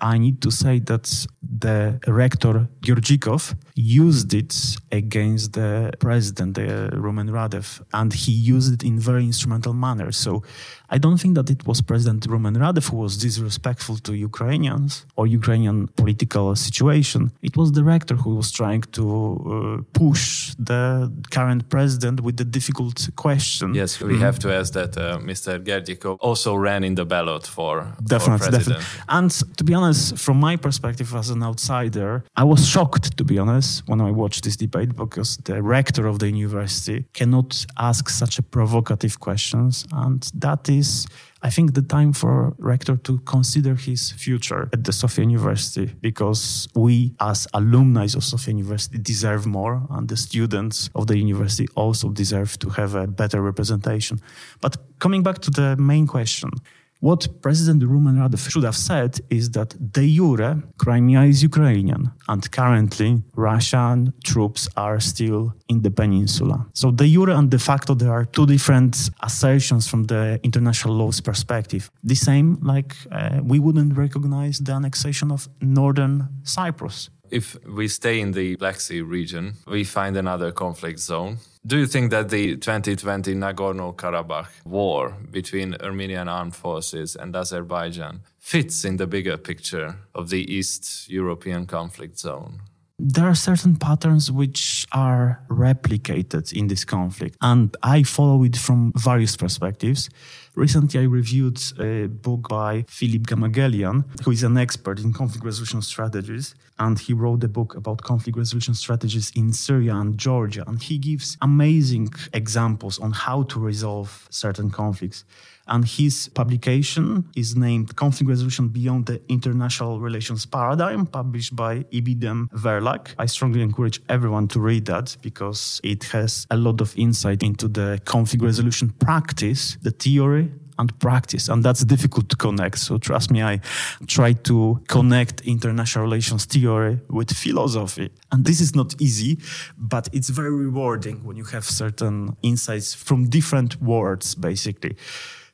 I 0.00 0.18
need 0.18 0.40
to 0.40 0.50
say 0.50 0.78
that 0.80 1.26
the 1.42 1.98
rector 2.06 2.68
Gerdzhikov 2.82 3.54
used 3.74 4.34
it 4.34 4.54
against 4.92 5.54
the 5.54 5.92
president, 5.98 6.58
uh, 6.58 6.90
Rumen 6.92 7.30
Radev, 7.30 7.80
and 7.94 8.12
he 8.12 8.32
used 8.32 8.74
it 8.74 8.82
in 8.84 8.98
very 8.98 9.24
instrumental 9.24 9.72
manner. 9.72 10.12
So 10.12 10.42
I 10.90 10.98
don't 10.98 11.18
think 11.18 11.34
that 11.36 11.48
it 11.50 11.66
was 11.66 11.80
President 11.80 12.28
Rumen 12.28 12.56
Radev 12.56 12.90
who 12.90 12.98
was 12.98 13.16
disrespectful 13.16 13.96
to 13.98 14.12
Ukrainians 14.14 15.06
or 15.16 15.26
Ukrainian 15.26 15.88
political 15.88 16.54
situation. 16.56 17.30
It 17.42 17.56
was 17.56 17.72
the 17.72 17.84
rector 17.84 18.16
who 18.16 18.34
was 18.34 18.50
trying 18.50 18.82
to 18.98 19.04
uh, 19.06 19.82
push 19.92 20.54
the 20.58 21.10
current 21.30 21.68
president 21.70 22.20
with 22.20 22.36
the 22.36 22.44
difficult 22.44 23.08
question. 23.16 23.74
Yes, 23.74 24.00
we 24.00 24.14
mm. 24.14 24.20
have 24.20 24.38
to 24.40 24.52
ask 24.52 24.74
that 24.74 24.96
uh, 24.96 25.18
Mr. 25.18 25.58
Gerdzhikov 25.58 26.18
also 26.20 26.54
ran 26.54 26.84
in 26.84 26.96
the 26.96 27.06
ballot 27.06 27.46
for, 27.46 27.86
definitely, 28.04 28.38
for 28.38 28.50
president. 28.50 28.80
Definitely. 28.80 29.04
And 29.08 29.30
to 29.56 29.64
be 29.64 29.74
honest, 29.74 30.18
from 30.18 30.38
my 30.38 30.56
perspective 30.56 31.14
as 31.14 31.29
an 31.30 31.42
outsider, 31.42 32.24
I 32.36 32.44
was 32.44 32.68
shocked, 32.68 33.16
to 33.16 33.24
be 33.24 33.38
honest, 33.38 33.88
when 33.88 34.00
I 34.00 34.10
watched 34.10 34.44
this 34.44 34.56
debate 34.56 34.96
because 34.96 35.36
the 35.38 35.62
rector 35.62 36.06
of 36.06 36.18
the 36.18 36.28
university 36.28 37.04
cannot 37.14 37.64
ask 37.78 38.08
such 38.08 38.38
a 38.38 38.42
provocative 38.42 39.20
questions. 39.20 39.86
And 39.92 40.28
that 40.34 40.68
is 40.68 40.80
is, 40.80 41.06
I 41.42 41.50
think, 41.50 41.74
the 41.74 41.82
time 41.82 42.12
for 42.12 42.54
rector 42.58 42.96
to 42.96 43.18
consider 43.34 43.74
his 43.74 44.12
future 44.24 44.68
at 44.72 44.84
the 44.84 44.92
Sofia 44.92 45.24
University 45.24 45.86
because 46.08 46.68
we, 46.74 47.14
as 47.20 47.46
alumni 47.54 48.06
of 48.16 48.24
Sofia 48.24 48.54
University, 48.54 48.98
deserve 48.98 49.46
more, 49.46 49.74
and 49.90 50.08
the 50.08 50.16
students 50.16 50.90
of 50.94 51.06
the 51.06 51.16
university 51.16 51.66
also 51.76 52.08
deserve 52.22 52.58
to 52.58 52.68
have 52.70 52.94
a 52.94 53.06
better 53.06 53.40
representation. 53.50 54.20
But 54.60 54.76
coming 54.98 55.22
back 55.22 55.38
to 55.46 55.50
the 55.50 55.76
main 55.76 56.06
question, 56.06 56.50
what 57.00 57.42
President 57.42 57.82
Rumen 57.82 58.16
Radev 58.18 58.48
should 58.50 58.64
have 58.64 58.76
said 58.76 59.20
is 59.30 59.50
that 59.52 59.74
de 59.92 60.16
jure, 60.16 60.62
Crimea 60.78 61.22
is 61.22 61.42
Ukrainian, 61.42 62.12
and 62.28 62.50
currently 62.52 63.22
Russian 63.34 64.12
troops 64.22 64.68
are 64.76 65.00
still 65.00 65.54
in 65.68 65.82
the 65.82 65.90
peninsula. 65.90 66.66
So 66.74 66.90
de 66.90 67.06
jure 67.12 67.30
and 67.30 67.50
de 67.50 67.58
facto, 67.58 67.94
there 67.94 68.12
are 68.12 68.26
two 68.26 68.46
different 68.46 69.10
assertions 69.22 69.88
from 69.88 70.04
the 70.04 70.38
international 70.42 70.94
law's 70.94 71.20
perspective. 71.20 71.90
The 72.04 72.14
same 72.14 72.58
like 72.62 72.94
uh, 73.10 73.40
we 73.42 73.58
wouldn't 73.58 73.96
recognize 73.96 74.58
the 74.58 74.72
annexation 74.72 75.30
of 75.30 75.48
northern 75.60 76.28
Cyprus 76.42 77.10
if 77.30 77.56
we 77.66 77.88
stay 77.88 78.20
in 78.20 78.32
the 78.32 78.56
Black 78.56 78.80
Sea 78.80 79.02
region, 79.02 79.54
we 79.66 79.84
find 79.84 80.16
another 80.16 80.52
conflict 80.52 80.98
zone. 80.98 81.38
Do 81.66 81.76
you 81.78 81.86
think 81.86 82.10
that 82.10 82.30
the 82.30 82.56
2020 82.56 83.34
Nagorno 83.34 83.94
Karabakh 83.94 84.48
war 84.64 85.16
between 85.30 85.74
Armenian 85.74 86.28
armed 86.28 86.56
forces 86.56 87.16
and 87.16 87.36
Azerbaijan 87.36 88.20
fits 88.38 88.84
in 88.84 88.96
the 88.96 89.06
bigger 89.06 89.36
picture 89.36 89.96
of 90.14 90.30
the 90.30 90.42
East 90.52 91.10
European 91.10 91.66
conflict 91.66 92.18
zone? 92.18 92.62
There 93.02 93.26
are 93.26 93.34
certain 93.34 93.76
patterns 93.76 94.30
which 94.30 94.86
are 94.92 95.42
replicated 95.48 96.52
in 96.52 96.66
this 96.66 96.84
conflict, 96.84 97.34
and 97.40 97.74
I 97.82 98.02
follow 98.02 98.44
it 98.44 98.58
from 98.58 98.92
various 98.94 99.38
perspectives. 99.38 100.10
Recently, 100.54 101.00
I 101.00 101.04
reviewed 101.04 101.58
a 101.80 102.08
book 102.08 102.50
by 102.50 102.84
Philip 102.88 103.22
Gamaghelyan, 103.22 104.04
who 104.22 104.32
is 104.32 104.42
an 104.42 104.58
expert 104.58 105.00
in 105.00 105.14
conflict 105.14 105.46
resolution 105.46 105.80
strategies, 105.80 106.54
and 106.78 106.98
he 106.98 107.14
wrote 107.14 107.42
a 107.42 107.48
book 107.48 107.74
about 107.74 108.02
conflict 108.02 108.36
resolution 108.36 108.74
strategies 108.74 109.32
in 109.34 109.54
Syria 109.54 109.94
and 109.94 110.18
Georgia, 110.18 110.64
and 110.66 110.82
he 110.82 110.98
gives 110.98 111.38
amazing 111.40 112.10
examples 112.34 112.98
on 112.98 113.12
how 113.12 113.44
to 113.44 113.58
resolve 113.58 114.28
certain 114.28 114.70
conflicts. 114.70 115.24
And 115.70 115.84
his 115.84 116.28
publication 116.34 117.24
is 117.36 117.54
named 117.54 117.94
Conflict 117.94 118.28
Resolution 118.28 118.68
Beyond 118.68 119.06
the 119.06 119.22
International 119.28 120.00
Relations 120.00 120.44
Paradigm, 120.44 121.06
published 121.06 121.54
by 121.54 121.84
Ibidem 121.92 122.50
Verlag. 122.50 123.14
I 123.18 123.26
strongly 123.26 123.62
encourage 123.62 124.00
everyone 124.08 124.48
to 124.48 124.60
read 124.60 124.86
that 124.86 125.16
because 125.22 125.80
it 125.84 126.04
has 126.04 126.46
a 126.50 126.56
lot 126.56 126.80
of 126.80 126.92
insight 126.98 127.44
into 127.44 127.68
the 127.68 128.00
conflict 128.04 128.42
resolution 128.42 128.90
practice, 128.98 129.78
the 129.82 129.92
theory, 129.92 130.50
and 130.80 130.98
practice. 130.98 131.48
And 131.48 131.62
that's 131.62 131.84
difficult 131.84 132.30
to 132.30 132.36
connect. 132.36 132.78
So 132.78 132.98
trust 132.98 133.30
me, 133.30 133.42
I 133.42 133.60
try 134.06 134.32
to 134.32 134.82
connect 134.88 135.42
international 135.42 136.04
relations 136.04 136.46
theory 136.46 136.98
with 137.08 137.30
philosophy. 137.30 138.10
And 138.32 138.44
this 138.44 138.60
is 138.60 138.74
not 138.74 139.00
easy, 139.00 139.38
but 139.78 140.08
it's 140.12 140.30
very 140.30 140.52
rewarding 140.52 141.22
when 141.22 141.36
you 141.36 141.44
have 141.44 141.64
certain 141.64 142.36
insights 142.42 142.94
from 142.94 143.28
different 143.28 143.80
worlds, 143.80 144.34
basically. 144.34 144.96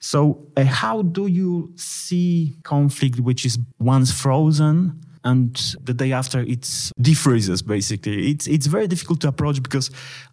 So, 0.00 0.46
uh, 0.56 0.64
how 0.64 1.02
do 1.02 1.26
you 1.26 1.72
see 1.76 2.56
conflict 2.62 3.20
which 3.20 3.44
is 3.44 3.58
once 3.78 4.12
frozen 4.12 5.00
and 5.24 5.56
the 5.82 5.92
day 5.92 6.12
after 6.12 6.40
it 6.40 6.62
defreezes 7.08 7.66
basically 7.66 8.30
it's 8.30 8.46
it's 8.46 8.66
very 8.66 8.86
difficult 8.86 9.20
to 9.20 9.28
approach 9.28 9.60
because 9.60 9.90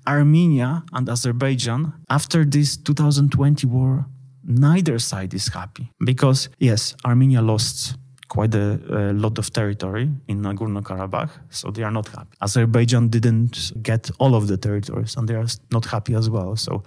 armenia 0.07 0.83
and 0.93 1.09
azerbaijan 1.09 1.91
after 2.09 2.45
this 2.45 2.77
2020 2.77 3.65
war 3.65 4.05
neither 4.43 4.99
side 4.99 5.33
is 5.33 5.47
happy 5.47 5.89
because 6.05 6.49
yes 6.59 6.95
armenia 7.05 7.41
lost 7.41 7.95
quite 8.33 8.55
a, 8.55 8.79
a, 8.89 9.13
lot 9.13 9.37
of 9.37 9.51
territory 9.53 10.09
in 10.27 10.41
Nagorno-Karabakh, 10.41 11.29
so 11.49 11.69
they 11.69 11.83
are 11.83 11.91
not 11.91 12.07
happy. 12.07 12.35
Azerbaijan 12.41 13.07
didn't 13.09 13.71
get 13.83 14.09
all 14.17 14.33
of 14.33 14.47
the 14.47 14.57
territories, 14.57 15.15
and 15.15 15.29
they 15.29 15.35
are 15.35 15.45
not 15.71 15.85
happy 15.85 16.15
as 16.15 16.31
well. 16.31 16.55
So 16.55 16.83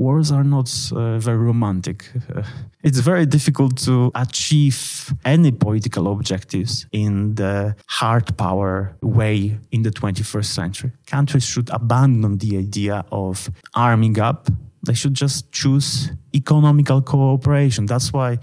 wars 0.00 0.32
are 0.32 0.42
not 0.42 0.68
uh, 0.92 1.18
very 1.18 1.36
romantic. 1.36 2.10
Uh, 2.34 2.42
it's 2.82 3.00
very 3.00 3.26
difficult 3.26 3.76
to 3.76 4.10
achieve 4.14 5.12
any 5.26 5.52
political 5.52 6.10
objectives 6.10 6.86
in 6.90 7.34
the 7.34 7.76
hard 7.86 8.36
power 8.38 8.96
way 9.02 9.58
in 9.70 9.82
the 9.82 9.90
21st 9.90 10.46
century. 10.46 10.90
Countries 11.06 11.44
should 11.44 11.68
abandon 11.70 12.38
the 12.38 12.56
idea 12.56 13.04
of 13.12 13.50
arming 13.74 14.18
up. 14.18 14.48
They 14.86 14.94
should 14.94 15.14
just 15.14 15.52
choose 15.52 16.10
economical 16.34 17.02
cooperation. 17.02 17.84
That's 17.84 18.10
why, 18.10 18.38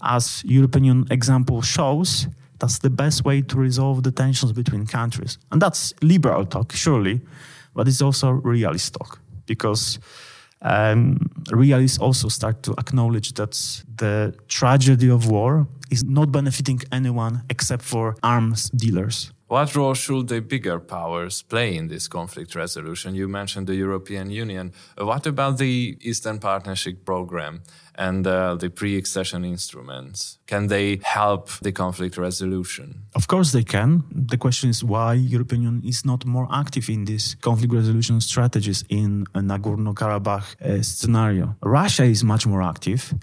as 0.00 0.44
European 0.46 1.06
example 1.10 1.60
shows, 1.62 2.28
that's 2.60 2.78
the 2.78 2.90
best 2.90 3.24
way 3.24 3.42
to 3.42 3.56
resolve 3.56 4.04
the 4.04 4.12
tensions 4.12 4.52
between 4.52 4.86
countries. 4.86 5.38
And 5.50 5.60
that's 5.60 5.92
liberal 6.02 6.44
talk, 6.46 6.72
surely, 6.72 7.20
but 7.74 7.88
it's 7.88 8.00
also 8.00 8.30
realist 8.30 8.94
talk 8.94 9.18
because 9.46 9.98
um, 10.62 11.18
realists 11.50 11.98
also 11.98 12.28
start 12.28 12.62
to 12.62 12.72
acknowledge 12.78 13.32
that 13.34 13.52
the 13.96 14.34
tragedy 14.48 15.08
of 15.10 15.28
war 15.28 15.66
is 15.90 16.04
not 16.04 16.30
benefiting 16.32 16.80
anyone 16.92 17.42
except 17.50 17.82
for 17.82 18.16
arms 18.22 18.70
dealers. 18.70 19.32
What 19.50 19.74
role 19.74 19.94
should 19.94 20.28
the 20.28 20.40
bigger 20.40 20.78
powers 20.78 21.42
play 21.42 21.74
in 21.76 21.88
this 21.88 22.06
conflict 22.06 22.54
resolution? 22.54 23.16
You 23.16 23.26
mentioned 23.26 23.66
the 23.66 23.74
European 23.74 24.30
Union. 24.30 24.72
What 24.96 25.26
about 25.26 25.58
the 25.58 25.98
Eastern 26.00 26.38
Partnership 26.38 27.04
Program 27.04 27.62
and 27.96 28.24
uh, 28.24 28.54
the 28.54 28.70
pre 28.70 28.96
accession 28.96 29.44
instruments? 29.44 30.38
Can 30.46 30.68
they 30.68 31.00
help 31.02 31.50
the 31.62 31.72
conflict 31.72 32.16
resolution? 32.16 33.02
Of 33.16 33.26
course, 33.26 33.50
they 33.50 33.64
can. 33.64 34.04
The 34.12 34.38
question 34.38 34.70
is 34.70 34.84
why 34.84 35.14
European 35.14 35.62
Union 35.62 35.82
is 35.84 36.04
not 36.04 36.24
more 36.24 36.46
active 36.52 36.88
in 36.88 37.06
these 37.06 37.34
conflict 37.40 37.74
resolution 37.74 38.20
strategies 38.20 38.84
in 38.88 39.26
Nagorno 39.34 39.94
Karabakh 39.94 40.46
uh, 40.62 40.80
scenario. 40.82 41.56
Russia 41.60 42.04
is 42.04 42.22
much 42.22 42.46
more 42.46 42.62
active 42.62 43.14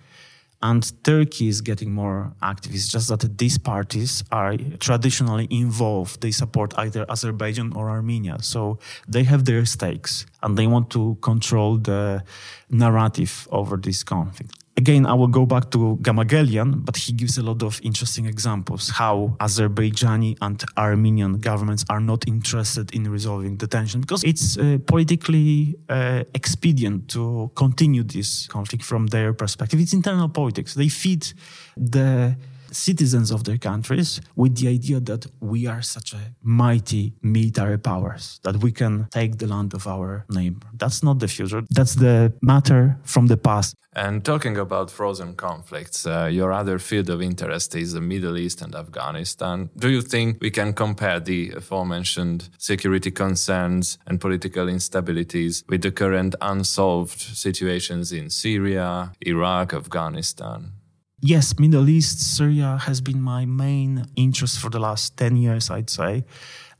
And 0.61 0.91
Turkey 1.03 1.47
is 1.47 1.61
getting 1.61 1.91
more 1.91 2.33
active. 2.41 2.73
It's 2.73 2.87
just 2.87 3.09
that 3.09 3.37
these 3.37 3.57
parties 3.57 4.23
are 4.31 4.57
traditionally 4.79 5.47
involved. 5.51 6.21
They 6.21 6.31
support 6.31 6.73
either 6.77 7.05
Azerbaijan 7.09 7.73
or 7.73 7.89
Armenia. 7.89 8.37
So 8.41 8.79
they 9.07 9.23
have 9.23 9.45
their 9.45 9.65
stakes 9.65 10.25
and 10.41 10.57
they 10.57 10.65
want 10.65 10.89
to 10.91 11.17
control 11.21 11.77
the 11.77 12.23
narrative 12.69 13.47
over 13.51 13.77
this 13.77 14.03
conflict 14.03 14.53
again, 14.77 15.05
I 15.05 15.13
will 15.13 15.27
go 15.27 15.45
back 15.45 15.71
to 15.71 15.97
Gamaghelyan, 16.01 16.85
but 16.85 16.95
he 16.95 17.11
gives 17.11 17.37
a 17.37 17.43
lot 17.43 17.63
of 17.63 17.81
interesting 17.83 18.25
examples 18.27 18.89
how 18.89 19.35
Azerbaijani 19.39 20.37
and 20.41 20.63
Armenian 20.77 21.39
governments 21.39 21.83
are 21.89 21.99
not 21.99 22.27
interested 22.27 22.93
in 22.93 23.09
resolving 23.11 23.57
the 23.57 23.67
tension 23.67 24.01
because 24.01 24.23
it's 24.23 24.57
uh, 24.57 24.77
politically 24.85 25.75
uh, 25.89 26.23
expedient 26.33 27.09
to 27.09 27.51
continue 27.55 28.03
this 28.03 28.47
conflict 28.47 28.83
from 28.83 29.07
their 29.07 29.33
perspective. 29.33 29.79
It's 29.79 29.93
internal 29.93 30.29
politics. 30.29 30.75
They 30.75 30.89
feed 30.89 31.33
the 31.75 32.35
citizens 32.71 33.31
of 33.31 33.43
their 33.43 33.57
countries 33.57 34.21
with 34.35 34.55
the 34.57 34.67
idea 34.67 34.99
that 34.99 35.25
we 35.39 35.67
are 35.67 35.81
such 35.81 36.13
a 36.13 36.33
mighty 36.41 37.13
military 37.21 37.77
powers 37.77 38.39
that 38.43 38.57
we 38.57 38.71
can 38.71 39.07
take 39.11 39.37
the 39.37 39.47
land 39.47 39.73
of 39.73 39.87
our 39.87 40.25
neighbor. 40.29 40.67
That's 40.73 41.03
not 41.03 41.19
the 41.19 41.27
future. 41.27 41.63
That's 41.69 41.95
the 41.95 42.33
matter 42.41 42.97
from 43.03 43.27
the 43.27 43.37
past. 43.37 43.75
And 43.93 44.23
talking 44.23 44.57
about 44.57 44.91
frozen 44.91 45.35
conflicts, 45.35 46.05
uh, 46.05 46.29
your 46.31 46.53
other 46.53 46.77
field 46.77 47.09
of 47.09 47.19
interest 47.19 47.75
is 47.75 47.93
the 47.93 48.01
Middle 48.01 48.37
East 48.37 48.61
and 48.61 48.75
Afghanistan. 48.75 49.71
Do 49.75 49.89
you 49.89 50.03
think 50.03 50.37
we 50.39 50.51
can 50.51 50.73
compare 50.73 51.19
the 51.19 51.51
aforementioned 51.55 52.49
security 52.59 53.09
concerns 53.09 53.97
and 54.05 54.21
political 54.21 54.67
instabilities 54.67 55.63
with 55.67 55.81
the 55.81 55.91
current 55.91 56.35
unsolved 56.41 57.19
situations 57.19 58.11
in 58.11 58.29
Syria, 58.29 59.13
Iraq, 59.21 59.73
Afghanistan? 59.73 60.73
Yes, 61.21 61.57
Middle 61.59 61.89
East, 61.89 62.19
Syria 62.19 62.77
has 62.81 63.01
been 63.01 63.21
my 63.21 63.45
main 63.45 64.05
interest 64.15 64.59
for 64.59 64.69
the 64.69 64.79
last 64.79 65.17
10 65.17 65.37
years, 65.37 65.69
I'd 65.69 65.89
say. 65.89 66.25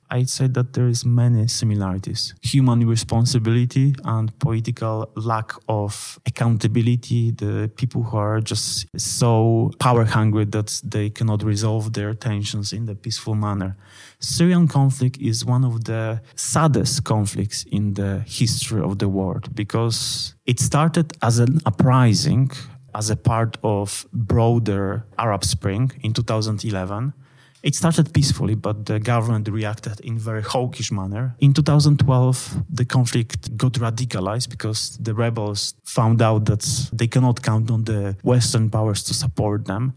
I'd 0.10 0.30
say 0.30 0.48
that 0.48 0.74
there 0.74 0.88
is 0.88 1.04
many 1.04 1.48
similarities. 1.48 2.34
Human 2.42 2.88
responsibility 2.88 3.94
and 4.06 4.38
political 4.40 5.12
lack 5.16 5.52
of 5.68 6.18
accountability, 6.26 7.32
the 7.32 7.70
people 7.76 8.04
who 8.04 8.18
are 8.18 8.40
just 8.40 8.88
so 8.98 9.72
power 9.80 10.06
hungry 10.06 10.46
that 10.46 10.82
they 10.84 11.10
cannot 11.10 11.44
resolve 11.44 11.92
their 11.94 12.14
tensions 12.14 12.72
in 12.72 12.86
the 12.86 12.96
peaceful 12.96 13.36
manner. 13.36 13.76
Syrian 14.20 14.68
conflict 14.68 15.18
is 15.18 15.44
one 15.44 15.66
of 15.66 15.84
the 15.84 16.22
saddest 16.36 17.04
conflicts 17.04 17.64
in 17.64 17.96
the 17.96 18.24
history 18.26 18.82
of 18.82 19.00
the 19.00 19.10
world 19.10 19.54
because 19.56 20.36
it 20.46 20.60
started 20.60 21.12
as 21.22 21.40
an 21.40 21.60
uprising 21.66 22.50
as 22.98 23.12
a 23.12 23.16
part 23.16 23.58
of 23.64 24.08
broader 24.12 25.06
Arab 25.20 25.44
Spring 25.44 25.92
in 26.02 26.14
2011. 26.14 27.14
It 27.64 27.76
started 27.76 28.14
peacefully, 28.14 28.56
but 28.56 28.86
the 28.86 29.00
government 29.00 29.48
reacted 29.50 30.00
in 30.00 30.18
very 30.18 30.42
hawkish 30.42 30.92
manner. 30.92 31.36
In 31.40 31.54
2012, 31.54 32.64
the 32.70 32.86
conflict 32.86 33.56
got 33.56 33.74
radicalized 33.74 34.50
because 34.50 34.98
the 34.98 35.14
rebels 35.14 35.76
found 35.84 36.22
out 36.22 36.46
that 36.46 36.64
they 36.92 37.08
cannot 37.08 37.42
count 37.44 37.70
on 37.70 37.84
the 37.84 38.16
Western 38.24 38.70
powers 38.70 39.04
to 39.04 39.14
support 39.14 39.66
them. 39.66 39.94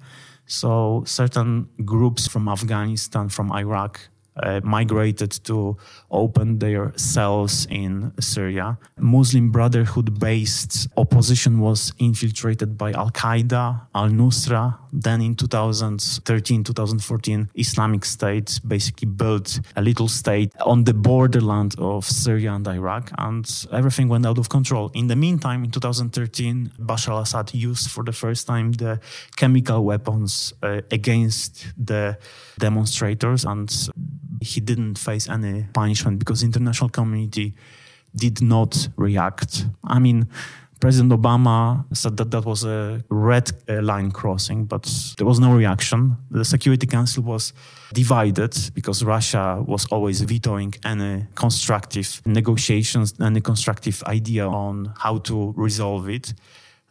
So 0.47 1.05
certain 1.07 1.69
groups 1.85 2.27
from 2.27 2.49
Afghanistan, 2.49 3.29
from 3.29 3.53
Iraq, 3.53 4.01
uh, 4.43 4.61
migrated 4.63 5.31
to 5.45 5.77
open 6.11 6.59
their 6.59 6.93
cells 6.97 7.67
in 7.71 8.13
Syria. 8.21 8.79
Muslim 8.99 9.51
Brotherhood 9.51 10.19
based 10.19 10.89
opposition 10.97 11.61
was 11.61 11.93
infiltrated 11.99 12.77
by 12.77 12.93
Al 12.93 13.11
Qaeda, 13.11 13.87
Al 13.95 14.09
Nusra. 14.09 14.79
Then 14.93 15.21
in 15.21 15.37
2013, 15.37 16.65
2014, 16.65 17.51
Islamic 17.55 18.05
State 18.05 18.61
basically 18.67 19.07
built 19.07 19.61
a 19.77 19.83
little 19.83 20.09
state 20.09 20.53
on 20.61 20.85
the 20.85 20.95
borderland 20.95 21.75
of 21.79 22.05
Syria 22.05 22.55
and 22.55 22.67
Iraq, 22.67 23.11
and 23.19 23.47
everything 23.73 24.09
went 24.09 24.27
out 24.27 24.39
of 24.39 24.49
control. 24.49 24.91
In 24.95 25.07
the 25.07 25.17
meantime, 25.17 25.65
in 25.65 25.71
2013, 25.71 26.73
Bashar 26.81 27.11
al 27.11 27.19
Assad 27.21 27.55
used 27.55 27.91
for 27.91 28.03
the 28.03 28.13
first 28.13 28.47
time 28.47 28.73
the 28.73 29.01
chemical 29.37 29.85
weapons 29.85 30.53
uh, 30.63 30.81
against 30.91 31.67
the 31.77 32.19
demonstrators 32.59 33.45
and 33.45 33.71
he 34.41 34.61
didn't 34.61 34.99
face 34.99 35.29
any 35.29 35.67
punishment 35.73 36.19
because 36.19 36.43
international 36.43 36.91
community 36.91 37.55
did 38.15 38.43
not 38.43 38.89
react. 38.97 39.67
I 39.85 39.99
mean, 39.99 40.29
President 40.81 41.13
Obama 41.13 41.85
said 41.95 42.17
that 42.17 42.31
that 42.31 42.47
was 42.47 42.65
a 42.65 43.05
red 43.11 43.51
uh, 43.69 43.83
line 43.83 44.11
crossing, 44.11 44.65
but 44.65 44.91
there 45.19 45.27
was 45.27 45.39
no 45.39 45.53
reaction. 45.53 46.17
The 46.31 46.45
Security 46.45 46.87
Council 46.87 47.23
was 47.23 47.53
divided 47.93 48.57
because 48.75 49.05
Russia 49.05 49.63
was 49.67 49.85
always 49.93 50.23
vetoing 50.23 50.73
any 50.85 51.27
constructive 51.35 52.23
negotiations, 52.25 53.15
any 53.21 53.43
constructive 53.43 54.03
idea 54.05 54.49
on 54.49 54.95
how 54.97 55.19
to 55.19 55.53
resolve 55.55 56.09
it. 56.09 56.33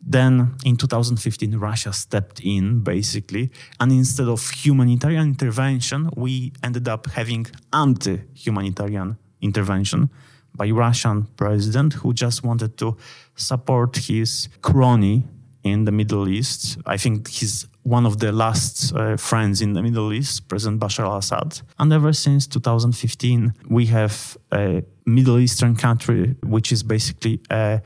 Then 0.02 0.56
in 0.64 0.78
2015, 0.78 1.58
Russia 1.58 1.92
stepped 1.94 2.40
in 2.40 2.80
basically, 2.80 3.52
and 3.80 3.92
instead 3.92 4.28
of 4.28 4.50
humanitarian 4.50 5.30
intervention, 5.30 6.10
we 6.16 6.54
ended 6.64 6.88
up 6.88 7.08
having 7.08 7.48
anti 7.74 8.22
humanitarian 8.34 9.18
intervention 9.42 10.10
by 10.56 10.70
Russian 10.72 11.28
president 11.36 11.94
who 11.94 12.14
just 12.14 12.44
wanted 12.44 12.78
to 12.78 12.98
support 13.36 13.98
his 13.98 14.50
crony 14.62 15.26
in 15.64 15.86
the 15.86 15.92
Middle 15.92 16.28
East. 16.28 16.78
I 16.86 16.98
think 16.98 17.28
he's 17.28 17.68
one 17.84 18.06
of 18.06 18.20
the 18.20 18.32
last 18.32 18.94
uh, 18.94 19.18
friends 19.18 19.62
in 19.62 19.74
the 19.74 19.82
Middle 19.82 20.14
East, 20.14 20.48
President 20.48 20.80
Bashar 20.80 21.06
al-Assad. 21.06 21.62
And 21.78 21.92
ever 21.92 22.14
since 22.14 22.48
2015, 22.48 23.54
we 23.70 23.88
have 23.88 24.38
a 24.52 24.84
Middle 25.06 25.40
Eastern 25.40 25.76
country 25.76 26.36
which 26.44 26.72
is 26.72 26.84
basically 26.84 27.42
a 27.50 27.82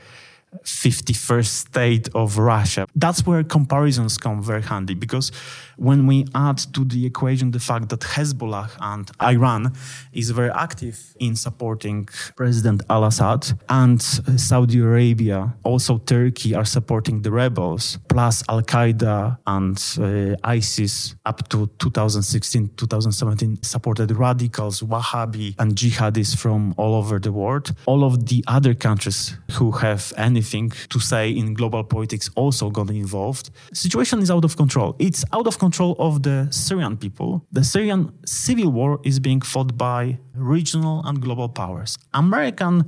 51st 0.64 1.46
state 1.46 2.08
of 2.14 2.38
Russia. 2.38 2.86
That's 2.94 3.26
where 3.26 3.42
comparisons 3.42 4.18
come 4.18 4.42
very 4.42 4.62
handy 4.62 4.94
because 4.94 5.32
when 5.76 6.06
we 6.06 6.26
add 6.34 6.58
to 6.74 6.84
the 6.84 7.06
equation 7.06 7.50
the 7.50 7.58
fact 7.58 7.88
that 7.88 8.00
Hezbollah 8.00 8.70
and 8.80 9.10
Iran 9.20 9.72
is 10.12 10.30
very 10.30 10.50
active 10.50 11.14
in 11.18 11.36
supporting 11.36 12.08
President 12.36 12.82
al-Assad 12.90 13.58
and 13.68 14.00
Saudi 14.02 14.78
Arabia, 14.80 15.54
also 15.62 15.98
Turkey 15.98 16.54
are 16.54 16.64
supporting 16.64 17.22
the 17.22 17.30
rebels, 17.30 17.98
plus 18.08 18.42
Al-Qaeda 18.48 19.38
and 19.46 19.76
uh, 20.00 20.36
ISIS 20.44 21.16
up 21.26 21.48
to 21.48 21.70
2016, 21.78 22.70
2017 22.76 23.62
supported 23.62 24.10
radicals, 24.12 24.80
Wahhabi 24.82 25.54
and 25.58 25.74
jihadists 25.74 26.36
from 26.36 26.74
all 26.76 26.94
over 26.94 27.18
the 27.18 27.32
world. 27.32 27.74
All 27.86 28.04
of 28.04 28.26
the 28.26 28.44
other 28.46 28.74
countries 28.74 29.36
who 29.52 29.72
have 29.72 30.12
anything 30.44 30.70
to 30.90 31.00
say 31.00 31.30
in 31.30 31.54
global 31.54 31.84
politics 31.84 32.28
also 32.36 32.70
got 32.70 32.90
involved. 32.90 33.50
Situation 33.72 34.20
is 34.20 34.30
out 34.30 34.44
of 34.44 34.56
control. 34.56 34.94
It's 34.98 35.24
out 35.32 35.46
of 35.46 35.58
control 35.58 35.96
of 35.98 36.22
the 36.22 36.48
Syrian 36.50 36.96
people. 36.96 37.46
The 37.52 37.64
Syrian 37.64 38.12
civil 38.26 38.70
war 38.70 39.00
is 39.04 39.18
being 39.20 39.40
fought 39.40 39.76
by 39.76 40.18
regional 40.34 41.02
and 41.06 41.20
global 41.20 41.48
powers. 41.48 41.96
American 42.12 42.84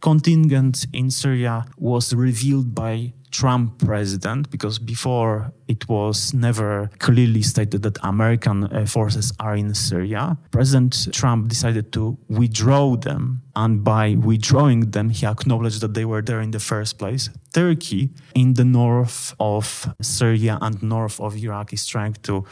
contingent 0.00 0.86
in 0.92 1.10
Syria 1.10 1.64
was 1.76 2.14
revealed 2.14 2.74
by 2.74 3.12
Trump 3.30 3.78
president 3.78 4.50
because 4.50 4.78
before 4.78 5.52
it 5.68 5.88
was 5.88 6.34
never 6.34 6.90
clearly 6.98 7.42
stated 7.42 7.82
that 7.82 7.96
American 8.02 8.64
uh, 8.64 8.84
forces 8.86 9.32
are 9.38 9.54
in 9.54 9.74
Syria. 9.74 10.36
President 10.50 11.08
Trump 11.12 11.48
decided 11.48 11.92
to 11.92 12.18
withdraw 12.28 12.96
them, 12.96 13.42
and 13.54 13.84
by 13.84 14.16
withdrawing 14.16 14.90
them, 14.90 15.10
he 15.10 15.26
acknowledged 15.26 15.80
that 15.80 15.94
they 15.94 16.04
were 16.04 16.22
there 16.22 16.40
in 16.40 16.50
the 16.50 16.60
first 16.60 16.98
place. 16.98 17.30
Turkey, 17.52 18.10
in 18.34 18.54
the 18.54 18.64
north 18.64 19.34
of 19.38 19.94
Syria 20.00 20.58
and 20.60 20.82
north 20.82 21.20
of 21.20 21.36
Iraq, 21.36 21.72
is 21.72 21.86
trying 21.86 22.14
to 22.22 22.44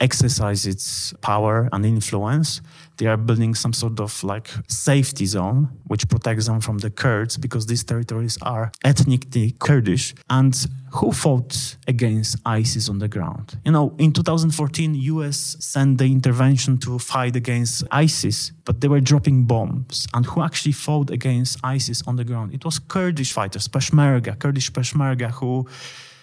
exercise 0.00 0.66
its 0.66 1.12
power 1.20 1.68
and 1.72 1.84
influence. 1.84 2.62
They 3.00 3.06
are 3.06 3.16
building 3.16 3.54
some 3.54 3.72
sort 3.72 3.98
of 3.98 4.22
like 4.22 4.50
safety 4.68 5.24
zone, 5.24 5.70
which 5.86 6.06
protects 6.06 6.48
them 6.48 6.60
from 6.60 6.76
the 6.78 6.90
Kurds 6.90 7.38
because 7.38 7.64
these 7.64 7.82
territories 7.82 8.36
are 8.42 8.70
ethnically 8.84 9.52
Kurdish. 9.58 10.14
And 10.28 10.54
who 10.92 11.10
fought 11.10 11.76
against 11.88 12.36
ISIS 12.44 12.90
on 12.90 12.98
the 12.98 13.08
ground? 13.08 13.58
You 13.64 13.72
know, 13.72 13.94
in 13.96 14.12
2014, 14.12 14.94
US 14.94 15.56
sent 15.60 15.96
the 15.96 16.04
intervention 16.04 16.76
to 16.80 16.98
fight 16.98 17.36
against 17.36 17.84
ISIS, 17.90 18.52
but 18.66 18.82
they 18.82 18.88
were 18.88 19.00
dropping 19.00 19.46
bombs. 19.46 20.06
And 20.12 20.26
who 20.26 20.42
actually 20.42 20.72
fought 20.72 21.08
against 21.08 21.58
ISIS 21.64 22.02
on 22.06 22.16
the 22.16 22.24
ground? 22.24 22.52
It 22.52 22.66
was 22.66 22.78
Kurdish 22.78 23.32
fighters, 23.32 23.66
Peshmerga, 23.66 24.38
Kurdish 24.38 24.70
Peshmerga, 24.72 25.30
who 25.30 25.66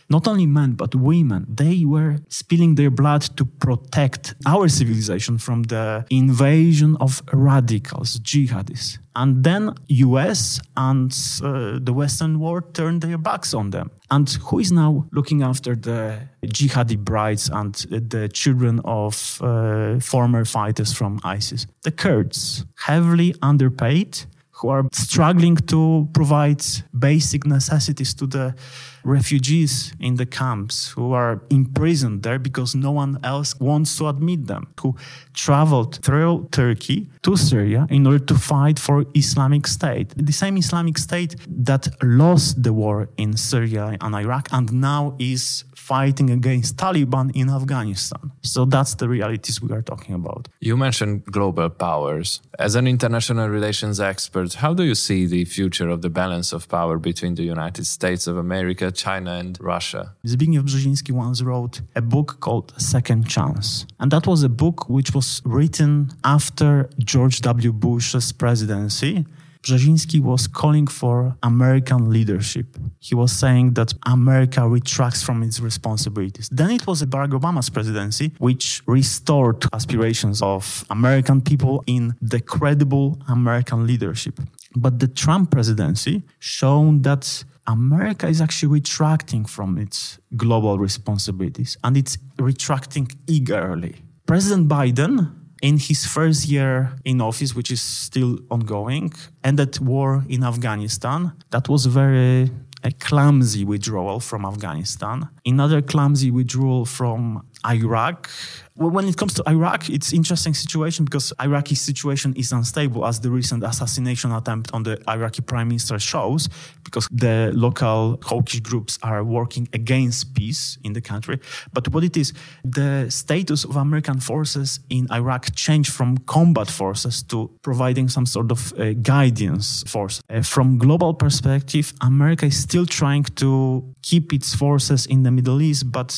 not 0.10 0.28
only 0.28 0.46
men, 0.46 0.74
but 0.74 0.96
women, 0.96 1.46
they 1.50 1.84
were 1.86 2.18
spilling 2.30 2.76
their 2.76 2.90
blood 2.90 3.22
to 3.38 3.46
protect 3.46 4.36
our 4.46 4.68
civilization 4.68 5.38
from 5.38 5.64
the 5.64 6.06
invasion 6.10 6.96
of 7.00 7.22
radicals, 7.34 8.20
jihadists. 8.20 9.00
And 9.16 9.44
then 9.44 9.74
US 9.88 10.60
and 10.76 11.12
uh, 11.44 11.80
the 11.82 11.92
Western 11.92 12.40
world 12.40 12.74
turned 12.74 13.02
their 13.02 13.18
backs 13.18 13.54
on 13.54 13.72
them. 13.72 13.90
And 14.12 14.30
who 14.30 14.60
is 14.60 14.72
now 14.72 15.08
looking 15.12 15.42
after 15.42 15.76
the 15.76 16.20
jihadi 16.46 16.98
brides 16.98 17.50
and 17.50 17.74
the 17.90 18.30
children 18.30 18.80
of 18.86 19.42
uh, 19.42 20.00
former 20.00 20.46
fighters 20.46 20.94
from 20.94 21.20
ISIS? 21.24 21.66
The 21.82 21.92
Kurds, 21.92 22.66
heavily 22.86 23.34
underpaid, 23.42 24.20
who 24.58 24.70
are 24.70 24.86
struggling 24.92 25.56
to 25.56 26.08
provide 26.14 26.64
basic 26.98 27.46
necessities 27.46 28.14
to 28.16 28.26
the 28.26 28.56
refugees 29.04 29.94
in 30.00 30.16
the 30.16 30.26
camps 30.26 30.90
who 30.90 31.14
are 31.14 31.42
imprisoned 31.50 32.24
there 32.24 32.40
because 32.40 32.76
no 32.76 32.92
one 32.92 33.18
else 33.24 33.58
wants 33.60 33.96
to 33.98 34.08
admit 34.08 34.48
them, 34.48 34.68
who 34.82 34.96
traveled 35.34 36.04
through 36.04 36.48
Turkey 36.52 37.10
to 37.22 37.38
Syria 37.38 37.88
in 37.90 38.06
order 38.06 38.24
to 38.26 38.36
fight 38.36 38.80
for 38.80 39.06
Islamic 39.16 39.68
State. 39.68 40.14
The 40.18 40.34
same 40.34 40.58
Islamic 40.58 40.98
State 40.98 41.36
that 41.48 41.88
lost 42.04 42.64
the 42.64 42.74
war 42.74 43.10
in 43.18 43.38
Syria 43.38 43.98
and 44.02 44.16
Iraq 44.16 44.50
and 44.52 44.72
now 44.74 45.16
is 45.20 45.64
fighting 45.88 46.30
against 46.30 46.76
Taliban 46.76 47.32
in 47.34 47.50
Afghanistan. 47.50 48.32
So 48.42 48.66
that's 48.66 48.94
the 48.96 49.08
realities 49.08 49.62
we 49.62 49.72
are 49.72 49.82
talking 49.82 50.14
about. 50.16 50.50
You 50.60 50.76
mentioned 50.76 51.24
global 51.38 51.70
powers. 51.70 52.42
As 52.60 52.76
an 52.76 52.88
international 52.88 53.48
relations 53.48 53.98
expert, 54.00 54.56
how 54.56 54.74
do 54.74 54.84
you 54.84 54.96
see 54.96 55.26
the 55.26 55.46
future 55.46 55.90
of 55.90 56.02
the 56.02 56.10
balance 56.10 56.52
of 56.52 56.68
power 56.68 56.98
between 56.98 57.36
the 57.36 57.44
United 57.44 57.86
States 57.86 58.28
of 58.28 58.36
America, 58.38 58.92
China, 58.92 59.32
and 59.42 59.58
Russia? 59.62 60.14
Zbigniew 60.26 60.64
Brzezinski 60.68 61.12
once 61.12 61.42
wrote 61.42 61.76
a 61.96 62.02
book 62.02 62.30
called 62.42 62.74
Second 62.78 63.30
Chance. 63.30 63.86
And 64.00 64.12
that 64.12 64.28
was 64.28 64.44
a 64.44 64.50
book 64.50 64.90
which 64.90 65.14
was 65.14 65.42
written 65.46 66.12
after 66.24 66.90
George 67.00 67.40
W. 67.42 67.72
Bush's 67.72 68.34
presidency 68.34 69.26
Brzezinski 69.64 70.20
was 70.20 70.48
calling 70.48 70.88
for 70.88 71.36
American 71.44 72.10
leadership. 72.10 72.78
He 73.00 73.16
was 73.16 73.32
saying 73.32 73.74
that 73.74 73.94
America 74.06 74.68
retracts 74.68 75.24
from 75.24 75.44
its 75.44 75.60
responsibilities. 75.60 76.50
Then 76.52 76.72
it 76.72 76.86
was 76.88 77.04
Barack 77.04 77.32
Obama's 77.32 77.70
presidency 77.70 78.34
which 78.40 78.82
restored 78.86 79.66
aspirations 79.74 80.42
of 80.42 80.86
American 80.90 81.42
people 81.42 81.84
in 81.88 82.16
the 82.22 82.40
credible 82.40 83.20
American 83.28 83.86
leadership. 83.88 84.40
But 84.76 85.00
the 85.00 85.08
Trump 85.08 85.52
presidency 85.52 86.24
shown 86.40 87.02
that 87.04 87.44
America 87.68 88.28
is 88.28 88.42
actually 88.42 88.70
retracting 88.70 89.44
from 89.46 89.78
its 89.78 90.20
global 90.36 90.80
responsibilities 90.80 91.78
and 91.84 91.98
it's 91.98 92.18
retracting 92.40 93.10
eagerly. 93.28 93.96
President 94.26 94.68
Biden 94.68 95.34
in 95.62 95.78
his 95.78 96.06
first 96.06 96.48
year 96.48 96.94
in 97.06 97.22
office, 97.22 97.56
which 97.56 97.72
is 97.72 97.82
still 97.82 98.40
ongoing, 98.50 99.14
ended 99.44 99.80
war 99.80 100.24
in 100.30 100.44
Afghanistan. 100.44 101.34
That 101.52 101.70
was 101.70 101.86
very 101.86 102.52
a 102.84 102.92
clumsy 102.92 103.66
withdrawal 103.66 104.20
from 104.20 104.46
Afghanistan. 104.46 105.28
Another 105.48 105.82
clumsy 105.82 106.30
withdrawal 106.30 106.86
from 106.86 107.48
Iraq 107.66 108.30
when 108.78 109.08
it 109.08 109.18
comes 109.18 109.34
to 109.34 109.44
Iraq, 109.50 109.90
it's 109.90 110.14
interesting 110.14 110.54
situation 110.54 111.04
because 111.04 111.34
Iraqi 111.42 111.74
situation 111.74 112.34
is 112.36 112.52
unstable, 112.52 113.06
as 113.06 113.20
the 113.20 113.32
recent 113.32 113.64
assassination 113.64 114.32
attempt 114.32 114.72
on 114.72 114.84
the 114.84 115.02
Iraqi 115.10 115.42
prime 115.42 115.70
minister 115.70 115.98
shows, 115.98 116.48
because 116.84 117.08
the 117.12 117.52
local 117.56 118.20
hawkish 118.24 118.60
groups 118.60 119.00
are 119.02 119.24
working 119.24 119.68
against 119.74 120.36
peace 120.36 120.78
in 120.84 120.94
the 120.94 121.02
country. 121.02 121.40
But 121.74 121.88
what 121.88 122.04
it 122.04 122.16
is, 122.16 122.34
the 122.64 123.10
status 123.10 123.64
of 123.64 123.76
American 123.76 124.20
forces 124.20 124.80
in 124.90 125.08
Iraq 125.12 125.56
changed 125.56 125.92
from 125.92 126.20
combat 126.20 126.70
forces 126.70 127.24
to 127.24 127.50
providing 127.64 128.10
some 128.10 128.28
sort 128.28 128.52
of 128.52 128.74
uh, 128.74 128.94
guidance 128.94 129.84
force. 129.88 130.22
Uh, 130.30 130.42
from 130.44 130.78
global 130.78 131.16
perspective, 131.16 131.94
America 132.02 132.46
is 132.46 132.58
still 132.58 132.86
trying 132.86 133.24
to 133.24 133.84
keep 134.04 134.34
its 134.34 134.54
forces 134.54 135.08
in 135.08 135.24
the 135.24 135.32
Middle 135.38 135.62
East, 135.70 135.84
but 135.98 136.12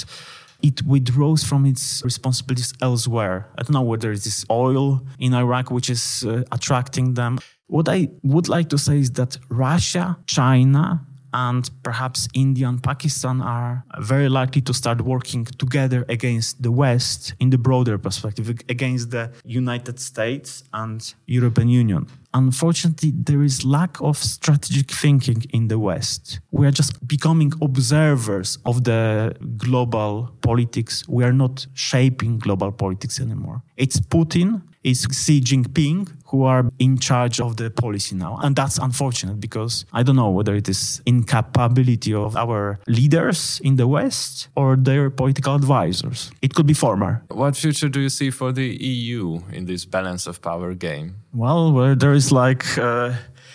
it 0.62 0.78
withdraws 0.94 1.42
from 1.50 1.62
its 1.66 2.02
responsibilities 2.04 2.74
elsewhere. 2.82 3.38
I 3.58 3.64
don't 3.64 3.76
know 3.80 3.90
whether 3.92 4.12
it 4.12 4.26
is 4.26 4.46
oil 4.66 4.86
in 5.26 5.34
Iraq 5.34 5.66
which 5.72 5.90
is 5.90 6.04
uh, 6.26 6.44
attracting 6.58 7.08
them. 7.20 7.40
What 7.68 7.88
I 7.88 8.10
would 8.34 8.48
like 8.56 8.68
to 8.70 8.78
say 8.78 8.98
is 9.06 9.12
that 9.12 9.32
Russia, 9.50 10.06
China, 10.26 10.86
and 11.34 11.70
perhaps 11.84 12.28
India 12.34 12.68
and 12.68 12.82
Pakistan 12.82 13.42
are 13.42 13.84
very 14.00 14.30
likely 14.30 14.62
to 14.62 14.74
start 14.74 15.02
working 15.02 15.46
together 15.46 16.06
against 16.10 16.62
the 16.62 16.72
West 16.72 17.34
in 17.40 17.50
the 17.52 17.58
broader 17.58 17.98
perspective, 17.98 18.50
against 18.68 19.12
the 19.12 19.32
United 19.46 20.00
States 20.00 20.64
and 20.74 21.14
European 21.28 21.70
Union. 21.70 22.08
Unfortunately, 22.34 23.12
there 23.12 23.42
is 23.42 23.66
lack 23.66 24.00
of 24.02 24.18
strategic 24.18 24.92
thinking 24.92 25.44
in 25.52 25.68
the 25.68 25.80
West. 25.80 26.40
We 26.52 26.68
are 26.68 26.72
just 26.72 27.08
becoming 27.08 27.54
observers 27.62 28.58
of 28.66 28.84
the 28.84 29.36
global 29.58 30.32
politics. 30.42 31.08
We 31.08 31.24
are 31.24 31.34
not 31.34 31.66
shaping 31.74 32.38
global 32.38 32.72
politics 32.72 33.20
anymore. 33.20 33.64
It's 33.78 34.00
Putin 34.00 34.62
it's 34.90 35.06
Xi 35.16 35.42
Jinping 35.42 36.10
who 36.30 36.44
are 36.44 36.70
in 36.78 36.98
charge 36.98 37.40
of 37.40 37.58
the 37.58 37.70
policy 37.70 38.16
now. 38.16 38.38
And 38.42 38.56
that's 38.56 38.78
unfortunate 38.78 39.40
because 39.40 39.86
I 39.94 40.04
don't 40.04 40.16
know 40.16 40.30
whether 40.30 40.56
it 40.56 40.70
is 40.70 41.02
incapability 41.06 42.14
of 42.14 42.36
our 42.36 42.80
leaders 42.88 43.60
in 43.64 43.76
the 43.78 43.88
West 43.88 44.50
or 44.56 44.76
their 44.76 45.10
political 45.10 45.56
advisors. 45.56 46.32
It 46.42 46.54
could 46.54 46.68
be 46.68 46.74
former. 46.74 47.24
What 47.30 47.56
future 47.56 47.90
do 47.90 48.00
you 48.00 48.10
see 48.10 48.30
for 48.30 48.52
the 48.52 48.68
EU 48.68 49.42
in 49.52 49.66
this 49.66 49.86
balance 49.86 50.28
of 50.28 50.42
power 50.42 50.74
game? 50.74 51.16
Well, 51.34 51.72
where 51.74 51.96
there 51.96 52.14
is 52.14 52.32
like 52.32 52.78
uh, 52.78 53.14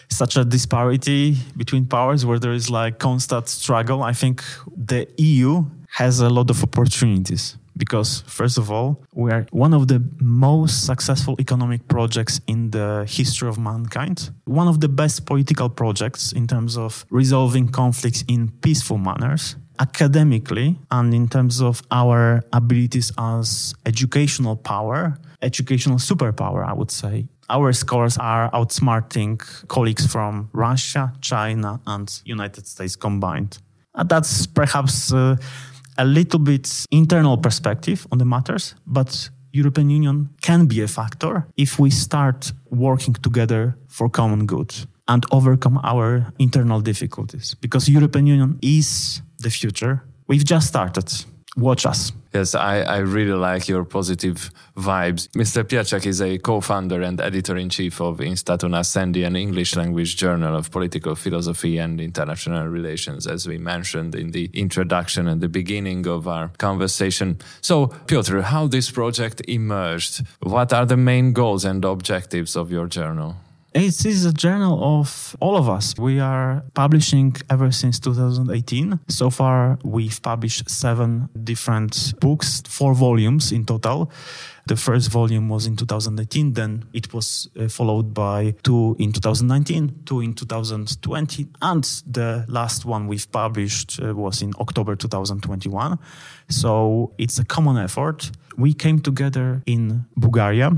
such 0.09 0.37
a 0.37 0.44
disparity 0.44 1.37
between 1.57 1.87
powers, 1.87 2.27
where 2.27 2.38
there 2.38 2.53
is 2.53 2.70
like 2.70 2.99
constant 2.99 3.49
struggle, 3.49 4.03
I 4.03 4.12
think 4.12 4.42
the 4.77 5.07
EU 5.18 5.64
has 5.90 6.20
a 6.20 6.29
lot 6.29 6.51
of 6.51 6.62
opportunities 6.62 7.57
because 7.77 8.23
first 8.27 8.59
of 8.59 8.71
all 8.71 9.03
we 9.13 9.31
are 9.31 9.47
one 9.51 9.75
of 9.75 9.89
the 9.89 10.03
most 10.21 10.87
successful 10.87 11.37
economic 11.41 11.87
projects 11.89 12.41
in 12.47 12.71
the 12.71 13.05
history 13.09 13.49
of 13.49 13.59
mankind. 13.59 14.31
One 14.45 14.69
of 14.69 14.81
the 14.81 14.89
best 14.89 15.27
political 15.27 15.69
projects 15.69 16.33
in 16.33 16.47
terms 16.47 16.77
of 16.77 17.05
resolving 17.11 17.69
conflicts 17.69 18.25
in 18.29 18.51
peaceful 18.63 18.99
manners 18.99 19.57
academically 19.81 20.79
and 20.91 21.13
in 21.13 21.29
terms 21.29 21.61
of 21.61 21.83
our 21.91 22.43
abilities 22.53 23.11
as 23.19 23.75
educational 23.85 24.57
power 24.57 25.19
educational 25.43 25.99
superpower 25.99 26.65
i 26.67 26.73
would 26.73 26.91
say. 26.91 27.27
Our 27.51 27.73
scholars 27.75 28.17
are 28.17 28.51
outsmarting 28.53 29.39
colleagues 29.69 30.07
from 30.07 30.49
russia 30.53 31.13
china 31.21 31.81
and 31.87 32.09
united 32.25 32.67
states 32.67 32.97
combined. 32.97 33.59
And 33.95 34.09
that's 34.09 34.47
perhaps 34.47 35.13
uh, 35.13 35.37
a 35.98 36.04
little 36.04 36.40
bit 36.40 36.87
internal 36.90 37.37
perspective 37.38 38.07
on 38.11 38.18
the 38.18 38.24
matters, 38.24 38.74
but 38.87 39.30
European 39.52 39.90
Union 39.90 40.28
can 40.42 40.66
be 40.66 40.83
a 40.83 40.88
factor 40.88 41.46
if 41.57 41.78
we 41.78 41.90
start 41.90 42.52
working 42.70 43.14
together 43.14 43.76
for 43.88 44.09
common 44.09 44.46
good 44.46 44.74
and 45.07 45.24
overcome 45.30 45.78
our 45.85 46.33
internal 46.38 46.80
difficulties 46.80 47.54
because 47.61 47.88
European 47.88 48.26
Union 48.26 48.59
is 48.62 49.22
the 49.38 49.50
future. 49.50 50.02
We've 50.26 50.44
just 50.44 50.66
started 50.66 51.12
watch 51.57 51.87
us. 51.87 52.12
Yes, 52.35 52.57
I, 52.57 52.81
I 52.81 52.97
really 52.99 53.38
like 53.38 53.68
your 53.68 53.85
positive 53.85 54.51
vibes. 54.77 55.29
Mr. 55.37 55.62
Pietrzak 55.62 56.05
is 56.05 56.20
a 56.20 56.37
co-founder 56.38 57.01
and 57.01 57.20
editor-in-chief 57.20 58.01
of 58.01 58.20
In 58.20 58.35
Statu 58.35 58.66
Nascendi, 58.66 59.25
an 59.25 59.37
English 59.37 59.77
language 59.77 60.16
journal 60.16 60.57
of 60.57 60.73
political 60.73 61.14
philosophy 61.14 61.79
and 61.79 62.01
international 62.01 62.66
relations, 62.66 63.29
as 63.29 63.47
we 63.47 63.57
mentioned 63.57 64.16
in 64.16 64.33
the 64.33 64.51
introduction 64.53 65.29
and 65.29 65.40
the 65.40 65.49
beginning 65.49 66.09
of 66.09 66.27
our 66.27 66.49
conversation. 66.59 67.38
So, 67.61 67.87
Piotr, 68.09 68.40
how 68.40 68.66
this 68.66 68.90
project 68.90 69.40
emerged? 69.47 70.25
What 70.40 70.73
are 70.73 70.87
the 70.87 70.97
main 70.97 71.35
goals 71.35 71.64
and 71.64 71.85
objectives 71.85 72.57
of 72.57 72.73
your 72.73 72.88
journal? 72.88 73.37
It 73.75 74.07
is 74.07 74.25
a 74.25 74.33
journal 74.33 74.79
of 75.01 75.35
all 75.41 75.57
of 75.57 75.69
us. 75.69 75.97
We 75.99 76.21
are 76.21 76.63
publishing 76.75 77.35
ever 77.51 77.73
since 77.73 77.99
2018. 77.99 79.01
So 79.09 79.31
far, 79.31 79.81
we've 79.83 80.23
published 80.23 80.71
seven 80.71 81.29
different 81.43 82.15
books, 82.21 82.63
four 82.69 82.95
volumes 82.95 83.51
in 83.51 83.65
total. 83.65 84.13
The 84.67 84.77
first 84.77 85.11
volume 85.11 85.49
was 85.49 85.67
in 85.67 85.75
2018, 85.75 86.53
then 86.53 86.85
it 86.93 87.13
was 87.13 87.49
uh, 87.59 87.67
followed 87.67 88.15
by 88.15 88.55
two 88.63 88.95
in 89.01 89.13
2019, 89.13 90.05
two 90.07 90.21
in 90.21 90.35
2020, 90.35 91.49
and 91.61 91.85
the 92.07 92.45
last 92.47 92.85
one 92.85 93.09
we've 93.09 93.31
published 93.33 94.01
uh, 94.01 94.15
was 94.15 94.41
in 94.41 94.53
October 94.61 94.95
2021. 94.95 95.99
So 96.49 97.13
it's 97.19 97.41
a 97.41 97.45
common 97.45 97.77
effort. 97.77 98.31
We 98.57 98.73
came 98.73 99.01
together 99.01 99.63
in 99.67 100.05
Bulgaria 100.17 100.71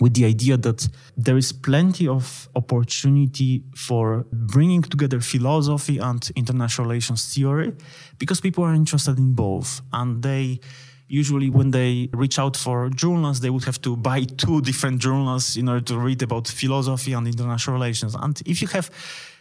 with 0.00 0.14
the 0.14 0.24
idea 0.24 0.56
that 0.56 0.88
there 1.16 1.36
is 1.36 1.52
plenty 1.52 2.06
of 2.06 2.48
opportunity 2.54 3.62
for 3.74 4.26
bringing 4.32 4.82
together 4.82 5.20
philosophy 5.20 5.98
and 5.98 6.30
international 6.36 6.86
relations 6.86 7.34
theory 7.34 7.72
because 8.18 8.40
people 8.40 8.64
are 8.64 8.74
interested 8.74 9.18
in 9.18 9.32
both. 9.32 9.82
And 9.92 10.22
they 10.22 10.60
usually 11.08 11.48
when 11.50 11.70
they 11.70 12.08
reach 12.12 12.38
out 12.38 12.56
for 12.56 12.90
journals 12.90 13.40
they 13.40 13.50
would 13.50 13.64
have 13.64 13.80
to 13.80 13.96
buy 13.96 14.24
two 14.36 14.60
different 14.60 15.00
journals 15.00 15.56
in 15.56 15.68
order 15.68 15.80
to 15.80 15.98
read 15.98 16.22
about 16.22 16.46
philosophy 16.46 17.14
and 17.14 17.26
international 17.26 17.74
relations. 17.74 18.14
And 18.14 18.40
if 18.46 18.60
you 18.60 18.68
have 18.68 18.90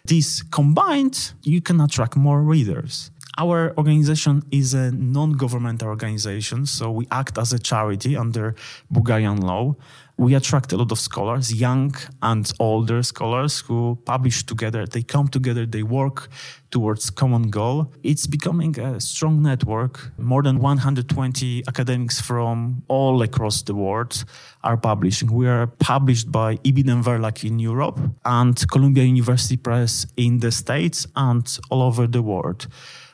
these 0.06 0.44
combined 0.44 1.34
you 1.44 1.62
can 1.62 1.82
attract 1.82 2.16
more 2.16 2.42
readers 2.42 3.12
our 3.38 3.74
organization 3.78 4.44
is 4.52 4.74
a 4.74 4.92
non-governmental 4.92 5.88
organization 5.88 6.66
so 6.66 6.92
we 6.92 7.08
act 7.12 7.38
as 7.38 7.54
a 7.54 7.60
charity 7.60 8.16
under 8.18 8.56
bulgarian 8.90 9.42
law 9.42 9.76
we 10.18 10.34
attract 10.34 10.74
a 10.74 10.78
lot 10.78 10.92
of 10.92 11.00
scholars, 11.00 11.54
young 11.54 11.96
and 12.24 12.52
older 12.60 13.04
scholars 13.04 13.60
who 13.60 14.00
publish 14.06 14.44
together. 14.44 14.86
They 14.86 15.04
come 15.04 15.28
together, 15.28 15.66
they 15.68 15.84
work 15.84 16.30
towards 16.72 17.12
common 17.12 17.50
goal. 17.52 17.94
It's 18.04 18.26
becoming 18.26 18.80
a 18.80 19.00
strong 19.00 19.44
network. 19.44 20.12
More 20.18 20.42
than 20.42 20.58
120 20.60 21.64
academics 21.68 22.20
from 22.20 22.82
all 22.88 23.22
across 23.22 23.62
the 23.62 23.76
world 23.76 24.26
are 24.64 24.76
publishing. 24.76 25.32
We 25.32 25.48
are 25.48 25.68
published 25.68 26.32
by 26.32 26.58
Ibidem 26.58 27.04
Verlag 27.04 27.44
in 27.44 27.60
Europe 27.60 28.00
and 28.26 28.70
Columbia 28.72 29.04
University 29.04 29.56
Press 29.56 30.08
in 30.18 30.40
the 30.40 30.52
States 30.52 31.06
and 31.16 31.60
all 31.70 31.84
over 31.84 32.08
the 32.08 32.24
world 32.24 32.68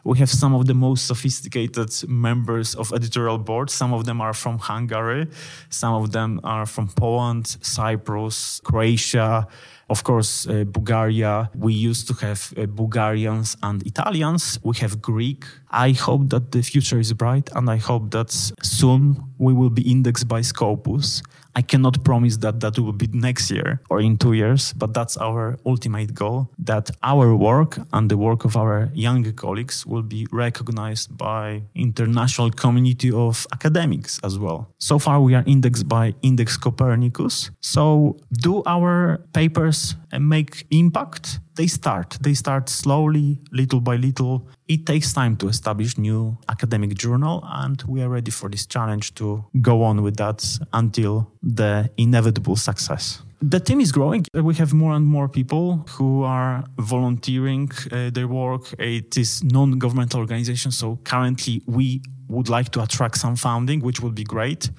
we 0.04 0.18
have 0.18 0.30
some 0.30 0.54
of 0.54 0.66
the 0.66 0.74
most 0.74 1.08
sophisticated 1.08 1.90
members 2.08 2.76
of 2.76 2.92
editorial 2.92 3.38
board. 3.38 3.70
Some 3.70 3.94
of 3.94 4.06
them 4.06 4.20
are 4.22 4.34
from 4.34 4.58
Hungary, 4.58 5.28
some 5.70 5.94
of 5.94 6.12
them 6.12 6.42
are 6.44 6.66
from 6.66 6.90
Poland, 6.90 7.48
Cyprus, 7.62 8.60
Croatia, 8.64 9.48
of 9.90 10.04
course, 10.04 10.48
uh, 10.48 10.64
Bulgaria. 10.66 11.50
We 11.56 11.74
used 11.74 12.08
to 12.08 12.14
have 12.26 12.54
uh, 12.58 12.66
Bulgarians 12.66 13.58
and 13.62 13.86
Italians. 13.86 14.60
We 14.64 14.76
have 14.78 15.02
Greek. 15.02 15.46
I 15.72 15.92
hope 15.92 16.30
that 16.30 16.52
the 16.52 16.62
future 16.62 17.00
is 17.00 17.14
bright, 17.14 17.50
and 17.56 17.70
I 17.70 17.78
hope 17.78 18.12
that 18.12 18.32
soon 18.62 19.24
we 19.38 19.54
will 19.54 19.70
be 19.70 19.90
indexed 19.90 20.28
by 20.28 20.42
Scopus. 20.42 21.22
I 21.56 21.62
cannot 21.62 22.04
promise 22.04 22.38
that 22.38 22.60
that 22.62 22.80
will 22.80 22.94
be 22.94 23.08
next 23.14 23.52
year 23.52 23.80
or 23.90 24.02
in 24.02 24.18
two 24.18 24.34
years, 24.34 24.74
but 24.74 24.94
that's 24.94 25.18
our 25.18 25.58
ultimate 25.66 26.14
goal 26.14 26.50
that 26.58 26.90
our 27.04 27.36
work 27.36 27.78
and 27.94 28.10
the 28.10 28.18
work 28.18 28.44
of 28.46 28.58
our 28.58 28.90
younger 28.94 29.32
colleagues 29.32 29.86
will 29.86 30.02
be 30.02 30.26
recognized 30.32 31.16
by 31.16 31.62
international 31.76 32.50
community 32.50 33.12
of 33.12 33.46
academics 33.54 34.20
as 34.24 34.40
well. 34.40 34.68
So 34.80 34.98
far 34.98 35.22
we 35.22 35.36
are 35.36 35.44
indexed 35.46 35.88
by 35.88 36.16
Index 36.24 36.58
Copernicus. 36.58 37.52
So 37.62 38.18
do 38.32 38.64
our 38.66 39.20
papers 39.34 39.83
make 40.20 40.66
impact? 40.70 41.40
They 41.56 41.68
start. 41.68 42.18
They 42.22 42.34
start 42.34 42.70
slowly, 42.70 43.40
little 43.52 43.82
by 43.82 43.96
little. 43.98 44.48
It 44.68 44.86
takes 44.86 45.14
time 45.14 45.36
to 45.38 45.48
establish 45.48 45.98
new 45.98 46.38
academic 46.50 46.96
journal, 46.96 47.44
and 47.62 47.82
we 47.88 48.02
are 48.02 48.10
ready 48.10 48.32
for 48.32 48.50
this 48.50 48.66
challenge 48.66 49.14
to 49.16 49.46
go 49.62 49.84
on 49.84 50.02
with 50.02 50.16
that 50.18 50.40
until 50.72 51.32
the 51.42 51.90
inevitable 51.98 52.56
success. 52.56 53.22
The 53.42 53.60
team 53.60 53.82
is 53.82 53.92
growing. 53.92 54.26
We 54.34 54.56
have 54.56 54.74
more 54.74 54.94
and 54.94 55.06
more 55.06 55.28
people 55.28 55.86
who 55.90 56.24
are 56.24 56.64
volunteering 56.80 57.70
uh, 57.92 58.10
their 58.10 58.28
work. 58.28 58.74
It 58.80 59.18
is 59.18 59.44
non-governmental 59.44 60.20
organization, 60.22 60.72
so 60.72 60.98
currently 61.04 61.62
we 61.68 62.02
would 62.30 62.48
like 62.48 62.70
to 62.70 62.82
attract 62.82 63.18
some 63.18 63.36
funding, 63.36 63.82
which 63.82 64.00
would 64.02 64.16
be 64.16 64.24
great. 64.24 64.70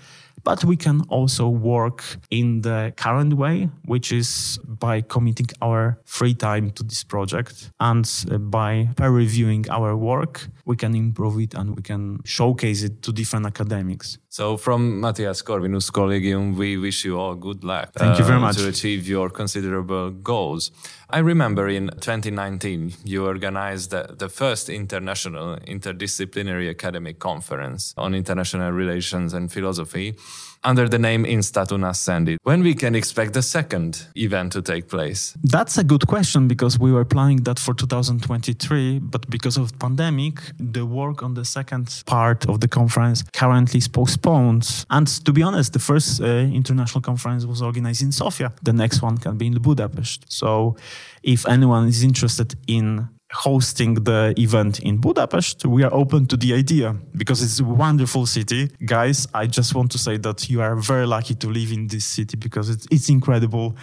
But 0.44 0.64
we 0.64 0.76
can 0.76 1.00
also 1.08 1.48
work 1.48 2.04
in 2.30 2.60
the 2.60 2.92
current 2.96 3.34
way, 3.34 3.70
which 3.86 4.12
is 4.12 4.58
by 4.66 5.00
committing 5.00 5.46
our 5.62 5.98
free 6.04 6.34
time 6.34 6.70
to 6.72 6.82
this 6.82 7.02
project 7.02 7.70
and 7.80 8.08
uh, 8.30 8.38
by 8.38 8.88
peer 8.96 9.10
reviewing 9.10 9.64
our 9.70 9.96
work, 9.96 10.48
we 10.64 10.76
can 10.76 10.94
improve 10.94 11.38
it 11.40 11.54
and 11.54 11.76
we 11.76 11.82
can 11.82 12.20
showcase 12.24 12.82
it 12.82 13.02
to 13.02 13.12
different 13.12 13.46
academics. 13.46 14.18
So, 14.28 14.56
from 14.56 15.00
Mathias 15.00 15.42
Corvinus 15.42 15.92
Collegium, 15.92 16.56
we 16.56 16.76
wish 16.76 17.04
you 17.04 17.18
all 17.18 17.34
good 17.34 17.62
luck. 17.64 17.92
Thank 17.94 18.14
uh, 18.14 18.18
you 18.18 18.24
very 18.24 18.38
uh, 18.38 18.46
much. 18.46 18.56
To 18.56 18.68
achieve 18.68 19.06
your 19.06 19.30
considerable 19.30 20.10
goals. 20.10 20.70
I 21.10 21.18
remember 21.18 21.68
in 21.68 21.90
2019, 22.00 22.94
you 23.04 23.26
organized 23.26 23.90
the, 23.90 24.14
the 24.18 24.28
first 24.28 24.68
international 24.68 25.56
interdisciplinary 25.58 26.68
academic 26.70 27.18
conference 27.18 27.94
on 27.96 28.14
international 28.14 28.72
relations 28.72 29.34
and 29.34 29.52
philosophy 29.52 30.16
under 30.64 30.88
the 30.88 30.98
name 30.98 31.24
In 31.24 31.42
Statu 31.42 31.76
Nascendi. 31.76 32.36
When 32.42 32.62
we 32.62 32.74
can 32.74 32.94
expect 32.94 33.32
the 33.32 33.42
second 33.42 34.06
event 34.16 34.52
to 34.52 34.62
take 34.62 34.88
place? 34.88 35.34
That's 35.42 35.78
a 35.78 35.84
good 35.84 36.06
question 36.06 36.48
because 36.48 36.78
we 36.78 36.92
were 36.92 37.04
planning 37.04 37.42
that 37.44 37.58
for 37.58 37.74
2023, 37.74 39.00
but 39.00 39.28
because 39.30 39.56
of 39.56 39.78
pandemic, 39.78 40.40
the 40.58 40.84
work 40.84 41.22
on 41.22 41.34
the 41.34 41.44
second 41.44 42.02
part 42.06 42.48
of 42.48 42.60
the 42.60 42.68
conference 42.68 43.22
currently 43.32 43.78
is 43.78 43.88
postponed. 43.88 44.86
And 44.90 45.06
to 45.24 45.32
be 45.32 45.42
honest, 45.42 45.72
the 45.72 45.78
first 45.78 46.20
uh, 46.20 46.26
international 46.26 47.02
conference 47.02 47.44
was 47.46 47.62
organized 47.62 48.02
in 48.02 48.12
Sofia. 48.12 48.52
The 48.62 48.72
next 48.72 49.02
one 49.02 49.18
can 49.18 49.36
be 49.36 49.46
in 49.46 49.54
Budapest. 49.54 50.24
So 50.28 50.76
if 51.22 51.46
anyone 51.46 51.88
is 51.88 52.02
interested 52.02 52.54
in 52.66 53.08
hosting 53.34 53.94
the 53.94 54.32
event 54.38 54.78
in 54.80 54.98
Budapest, 54.98 55.66
we 55.66 55.82
are 55.82 55.92
open 55.92 56.26
to 56.26 56.36
the 56.36 56.54
idea 56.54 56.96
because 57.16 57.42
it's 57.42 57.60
a 57.60 57.64
wonderful 57.64 58.26
city. 58.26 58.70
Guys, 58.84 59.26
I 59.34 59.46
just 59.46 59.74
want 59.74 59.90
to 59.92 59.98
say 59.98 60.16
that 60.18 60.48
you 60.48 60.62
are 60.62 60.76
very 60.76 61.06
lucky 61.06 61.34
to 61.34 61.48
live 61.48 61.72
in 61.72 61.88
this 61.88 62.04
city 62.04 62.36
because 62.36 62.70
it's, 62.70 62.86
it's 62.90 63.08
incredible. 63.08 63.76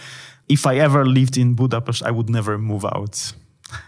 If 0.48 0.66
I 0.66 0.76
ever 0.76 1.04
lived 1.04 1.36
in 1.36 1.54
Budapest, 1.54 2.02
I 2.02 2.10
would 2.10 2.30
never 2.30 2.58
move 2.58 2.84
out. 2.84 3.32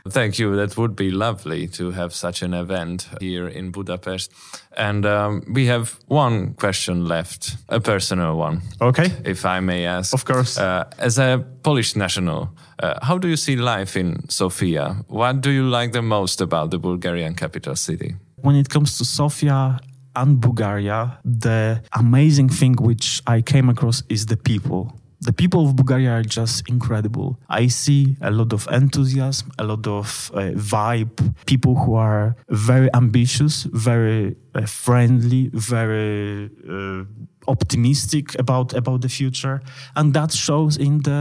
Thank 0.08 0.38
you. 0.38 0.56
That 0.56 0.76
would 0.76 0.96
be 0.96 1.10
lovely 1.10 1.66
to 1.68 1.90
have 1.90 2.14
such 2.14 2.42
an 2.42 2.54
event 2.54 3.08
here 3.20 3.48
in 3.48 3.70
Budapest. 3.70 4.32
And 4.76 5.06
um, 5.06 5.42
we 5.52 5.66
have 5.66 5.98
one 6.08 6.54
question 6.54 7.06
left, 7.06 7.56
a 7.68 7.80
personal 7.80 8.36
one. 8.36 8.62
Okay. 8.80 9.12
If 9.24 9.44
I 9.44 9.60
may 9.60 9.86
ask. 9.86 10.14
Of 10.14 10.24
course. 10.24 10.58
Uh, 10.58 10.84
as 10.98 11.18
a 11.18 11.44
Polish 11.62 11.96
national, 11.96 12.48
uh, 12.82 12.94
how 13.02 13.18
do 13.18 13.28
you 13.28 13.36
see 13.36 13.56
life 13.56 13.96
in 13.96 14.28
Sofia? 14.28 14.96
What 15.08 15.40
do 15.40 15.50
you 15.50 15.64
like 15.64 15.92
the 15.92 16.02
most 16.02 16.40
about 16.40 16.70
the 16.70 16.78
Bulgarian 16.78 17.34
capital 17.34 17.76
city? 17.76 18.14
When 18.36 18.56
it 18.56 18.68
comes 18.68 18.98
to 18.98 19.04
Sofia, 19.04 19.78
and 20.16 20.40
Bulgaria, 20.40 21.18
the 21.24 21.82
amazing 21.92 22.48
thing 22.48 22.74
which 22.74 23.20
I 23.26 23.42
came 23.42 23.68
across 23.68 24.02
is 24.08 24.26
the 24.26 24.36
people 24.36 24.92
the 25.24 25.32
people 25.32 25.66
of 25.66 25.76
Bulgaria 25.76 26.10
are 26.12 26.22
just 26.22 26.68
incredible. 26.68 27.38
I 27.48 27.68
see 27.68 28.16
a 28.20 28.30
lot 28.30 28.52
of 28.52 28.68
enthusiasm, 28.70 29.50
a 29.58 29.64
lot 29.64 29.86
of 29.86 30.30
uh, 30.34 30.50
vibe, 30.54 31.34
people 31.46 31.74
who 31.74 31.94
are 31.94 32.36
very 32.48 32.90
ambitious, 32.94 33.64
very 33.72 34.36
uh, 34.54 34.66
friendly, 34.66 35.50
very 35.52 36.50
uh, 36.68 37.04
optimistic 37.48 38.38
about 38.38 38.74
about 38.74 39.00
the 39.00 39.08
future. 39.08 39.60
And 39.96 40.14
that 40.14 40.32
shows 40.32 40.76
in 40.76 41.02
the 41.02 41.20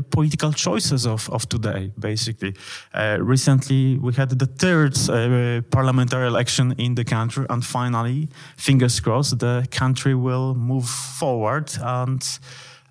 political 0.10 0.52
choices 0.52 1.06
of, 1.06 1.28
of 1.30 1.48
today 1.48 1.92
basically. 1.98 2.54
Uh, 2.92 3.18
recently 3.20 3.98
we 3.98 4.12
had 4.14 4.30
the 4.30 4.46
third 4.46 4.94
uh, 5.08 5.62
parliamentary 5.70 6.26
election 6.26 6.74
in 6.78 6.94
the 6.94 7.04
country. 7.04 7.46
And 7.48 7.64
finally 7.64 8.28
fingers 8.56 9.00
crossed 9.00 9.38
the 9.38 9.66
country 9.70 10.14
will 10.14 10.54
move 10.54 10.88
forward 10.88 11.70
and 11.80 12.22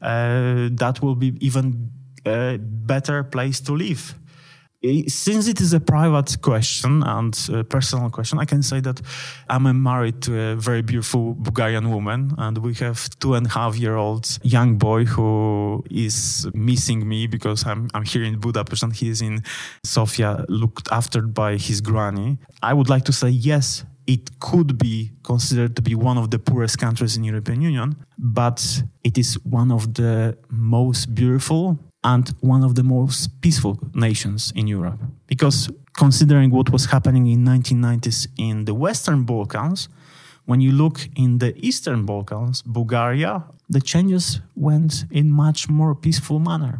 Uh, 0.03 0.69
that 0.73 0.99
will 1.01 1.15
be 1.15 1.37
even 1.39 1.89
a 2.25 2.57
better 2.59 3.23
place 3.23 3.61
to 3.61 3.73
live 3.73 4.15
since 5.07 5.47
it 5.47 5.61
is 5.61 5.71
a 5.73 5.79
private 5.79 6.41
question 6.41 7.03
and 7.03 7.37
a 7.53 7.63
personal 7.63 8.09
question, 8.09 8.37
I 8.39 8.45
can 8.45 8.61
say 8.61 8.81
that 8.81 9.01
I'm 9.49 9.81
married 9.81 10.21
to 10.23 10.37
a 10.37 10.55
very 10.55 10.81
beautiful 10.81 11.35
Bulgarian 11.35 11.89
woman, 11.89 12.33
and 12.37 12.57
we 12.57 12.73
have 12.75 13.09
two 13.19 13.35
and 13.35 13.47
a 13.47 13.49
half 13.49 13.77
year 13.77 13.95
old 13.95 14.27
young 14.43 14.77
boy 14.77 15.05
who 15.05 15.83
is 15.89 16.47
missing 16.53 17.07
me 17.07 17.27
because 17.27 17.65
I'm 17.65 17.89
I'm 17.93 18.03
here 18.03 18.23
in 18.23 18.39
Budapest 18.39 18.83
and 18.83 18.93
he 18.93 19.07
is 19.07 19.21
in 19.21 19.43
Sofia, 19.83 20.45
looked 20.49 20.89
after 20.91 21.21
by 21.21 21.55
his 21.55 21.79
granny. 21.79 22.37
I 22.61 22.73
would 22.73 22.89
like 22.89 23.05
to 23.05 23.13
say 23.13 23.29
yes, 23.29 23.85
it 24.07 24.39
could 24.39 24.77
be 24.77 25.11
considered 25.23 25.75
to 25.75 25.81
be 25.81 25.95
one 25.95 26.17
of 26.17 26.29
the 26.31 26.39
poorest 26.39 26.77
countries 26.77 27.17
in 27.17 27.23
European 27.23 27.61
Union, 27.61 27.95
but 28.17 28.83
it 29.03 29.17
is 29.17 29.35
one 29.43 29.71
of 29.71 29.93
the 29.93 30.37
most 30.49 31.13
beautiful 31.15 31.77
and 32.03 32.33
one 32.41 32.63
of 32.63 32.75
the 32.75 32.83
most 32.83 33.41
peaceful 33.41 33.79
nations 33.93 34.51
in 34.55 34.67
Europe. 34.67 34.99
Because 35.27 35.69
considering 35.97 36.51
what 36.51 36.69
was 36.69 36.85
happening 36.85 37.27
in 37.27 37.45
1990s 37.45 38.27
in 38.37 38.65
the 38.65 38.73
Western 38.73 39.23
Balkans, 39.23 39.87
when 40.45 40.59
you 40.59 40.73
look 40.73 41.07
in 41.15 41.37
the 41.37 41.55
Eastern 41.65 42.05
Balkans, 42.05 42.61
Bulgaria, 42.63 43.43
the 43.69 43.79
changes 43.79 44.41
went 44.55 45.05
in 45.09 45.31
much 45.31 45.69
more 45.69 45.95
peaceful 45.95 46.39
manner. 46.39 46.79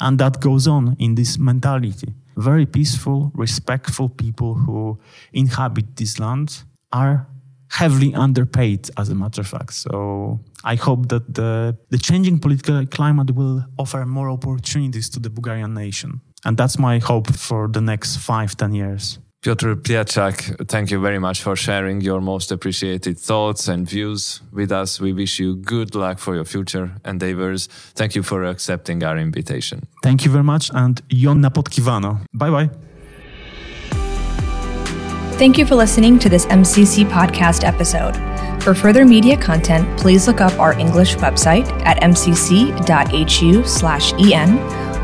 And 0.00 0.18
that 0.18 0.40
goes 0.40 0.68
on 0.68 0.96
in 0.98 1.14
this 1.14 1.38
mentality 1.38 2.12
very 2.36 2.66
peaceful, 2.66 3.30
respectful 3.34 4.08
people 4.08 4.54
who 4.54 4.98
inhabit 5.32 5.96
this 5.96 6.18
land 6.18 6.62
are 6.92 7.26
heavily 7.70 8.14
underpaid, 8.14 8.88
as 8.96 9.08
a 9.08 9.14
matter 9.14 9.40
of 9.40 9.48
fact. 9.48 9.74
So 9.74 10.40
I 10.62 10.76
hope 10.76 11.08
that 11.08 11.34
the, 11.34 11.76
the 11.90 11.98
changing 11.98 12.38
political 12.38 12.86
climate 12.86 13.32
will 13.32 13.64
offer 13.78 14.06
more 14.06 14.30
opportunities 14.30 15.08
to 15.10 15.20
the 15.20 15.30
Bulgarian 15.30 15.74
nation. 15.74 16.20
And 16.44 16.56
that's 16.56 16.78
my 16.78 16.98
hope 16.98 17.32
for 17.32 17.68
the 17.68 17.80
next 17.80 18.18
five, 18.18 18.56
ten 18.56 18.74
years. 18.74 19.18
Piotr 19.44 19.74
Pietrzak, 19.74 20.68
thank 20.68 20.90
you 20.90 20.98
very 20.98 21.18
much 21.18 21.42
for 21.42 21.54
sharing 21.54 22.00
your 22.00 22.22
most 22.22 22.50
appreciated 22.50 23.18
thoughts 23.18 23.68
and 23.68 23.86
views 23.86 24.40
with 24.50 24.72
us. 24.72 24.98
We 24.98 25.12
wish 25.12 25.38
you 25.38 25.56
good 25.56 25.94
luck 25.94 26.18
for 26.18 26.34
your 26.34 26.46
future 26.46 26.92
endeavors. 27.04 27.66
Thank 27.94 28.14
you 28.14 28.22
for 28.22 28.44
accepting 28.44 29.04
our 29.04 29.18
invitation. 29.18 29.86
Thank 30.02 30.24
you 30.24 30.30
very 30.30 30.44
much 30.44 30.70
and 30.72 31.06
Jonna 31.10 31.50
Podkiwano. 31.50 32.24
Bye 32.32 32.48
bye. 32.48 32.70
Thank 35.36 35.58
you 35.58 35.66
for 35.66 35.74
listening 35.74 36.18
to 36.20 36.30
this 36.30 36.46
MCC 36.46 37.04
podcast 37.04 37.64
episode. 37.64 38.16
For 38.62 38.74
further 38.74 39.04
media 39.04 39.36
content, 39.36 40.00
please 40.00 40.26
look 40.26 40.40
up 40.40 40.58
our 40.58 40.72
English 40.78 41.16
website 41.16 41.68
at 41.84 42.00
mcc.hu/en 42.00 42.72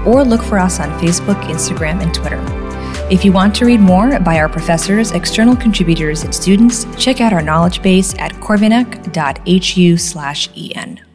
or 0.09 0.25
look 0.25 0.43
for 0.43 0.59
us 0.59 0.81
on 0.81 0.89
Facebook, 0.99 1.43
Instagram, 1.43 2.01
and 2.01 2.15
Twitter. 2.15 2.70
If 3.11 3.25
you 3.25 3.33
want 3.33 3.57
to 3.57 3.65
read 3.65 3.81
more 3.81 4.21
by 4.21 4.39
our 4.39 4.49
professors, 4.49 5.11
external 5.11 5.57
contributors, 5.57 6.23
and 6.23 6.33
students, 6.33 6.87
check 6.97 7.21
out 7.21 7.33
our 7.33 7.43
knowledge 7.43 7.83
base 7.83 8.15
at 8.19 8.31
corvinak.hu/en. 8.35 11.10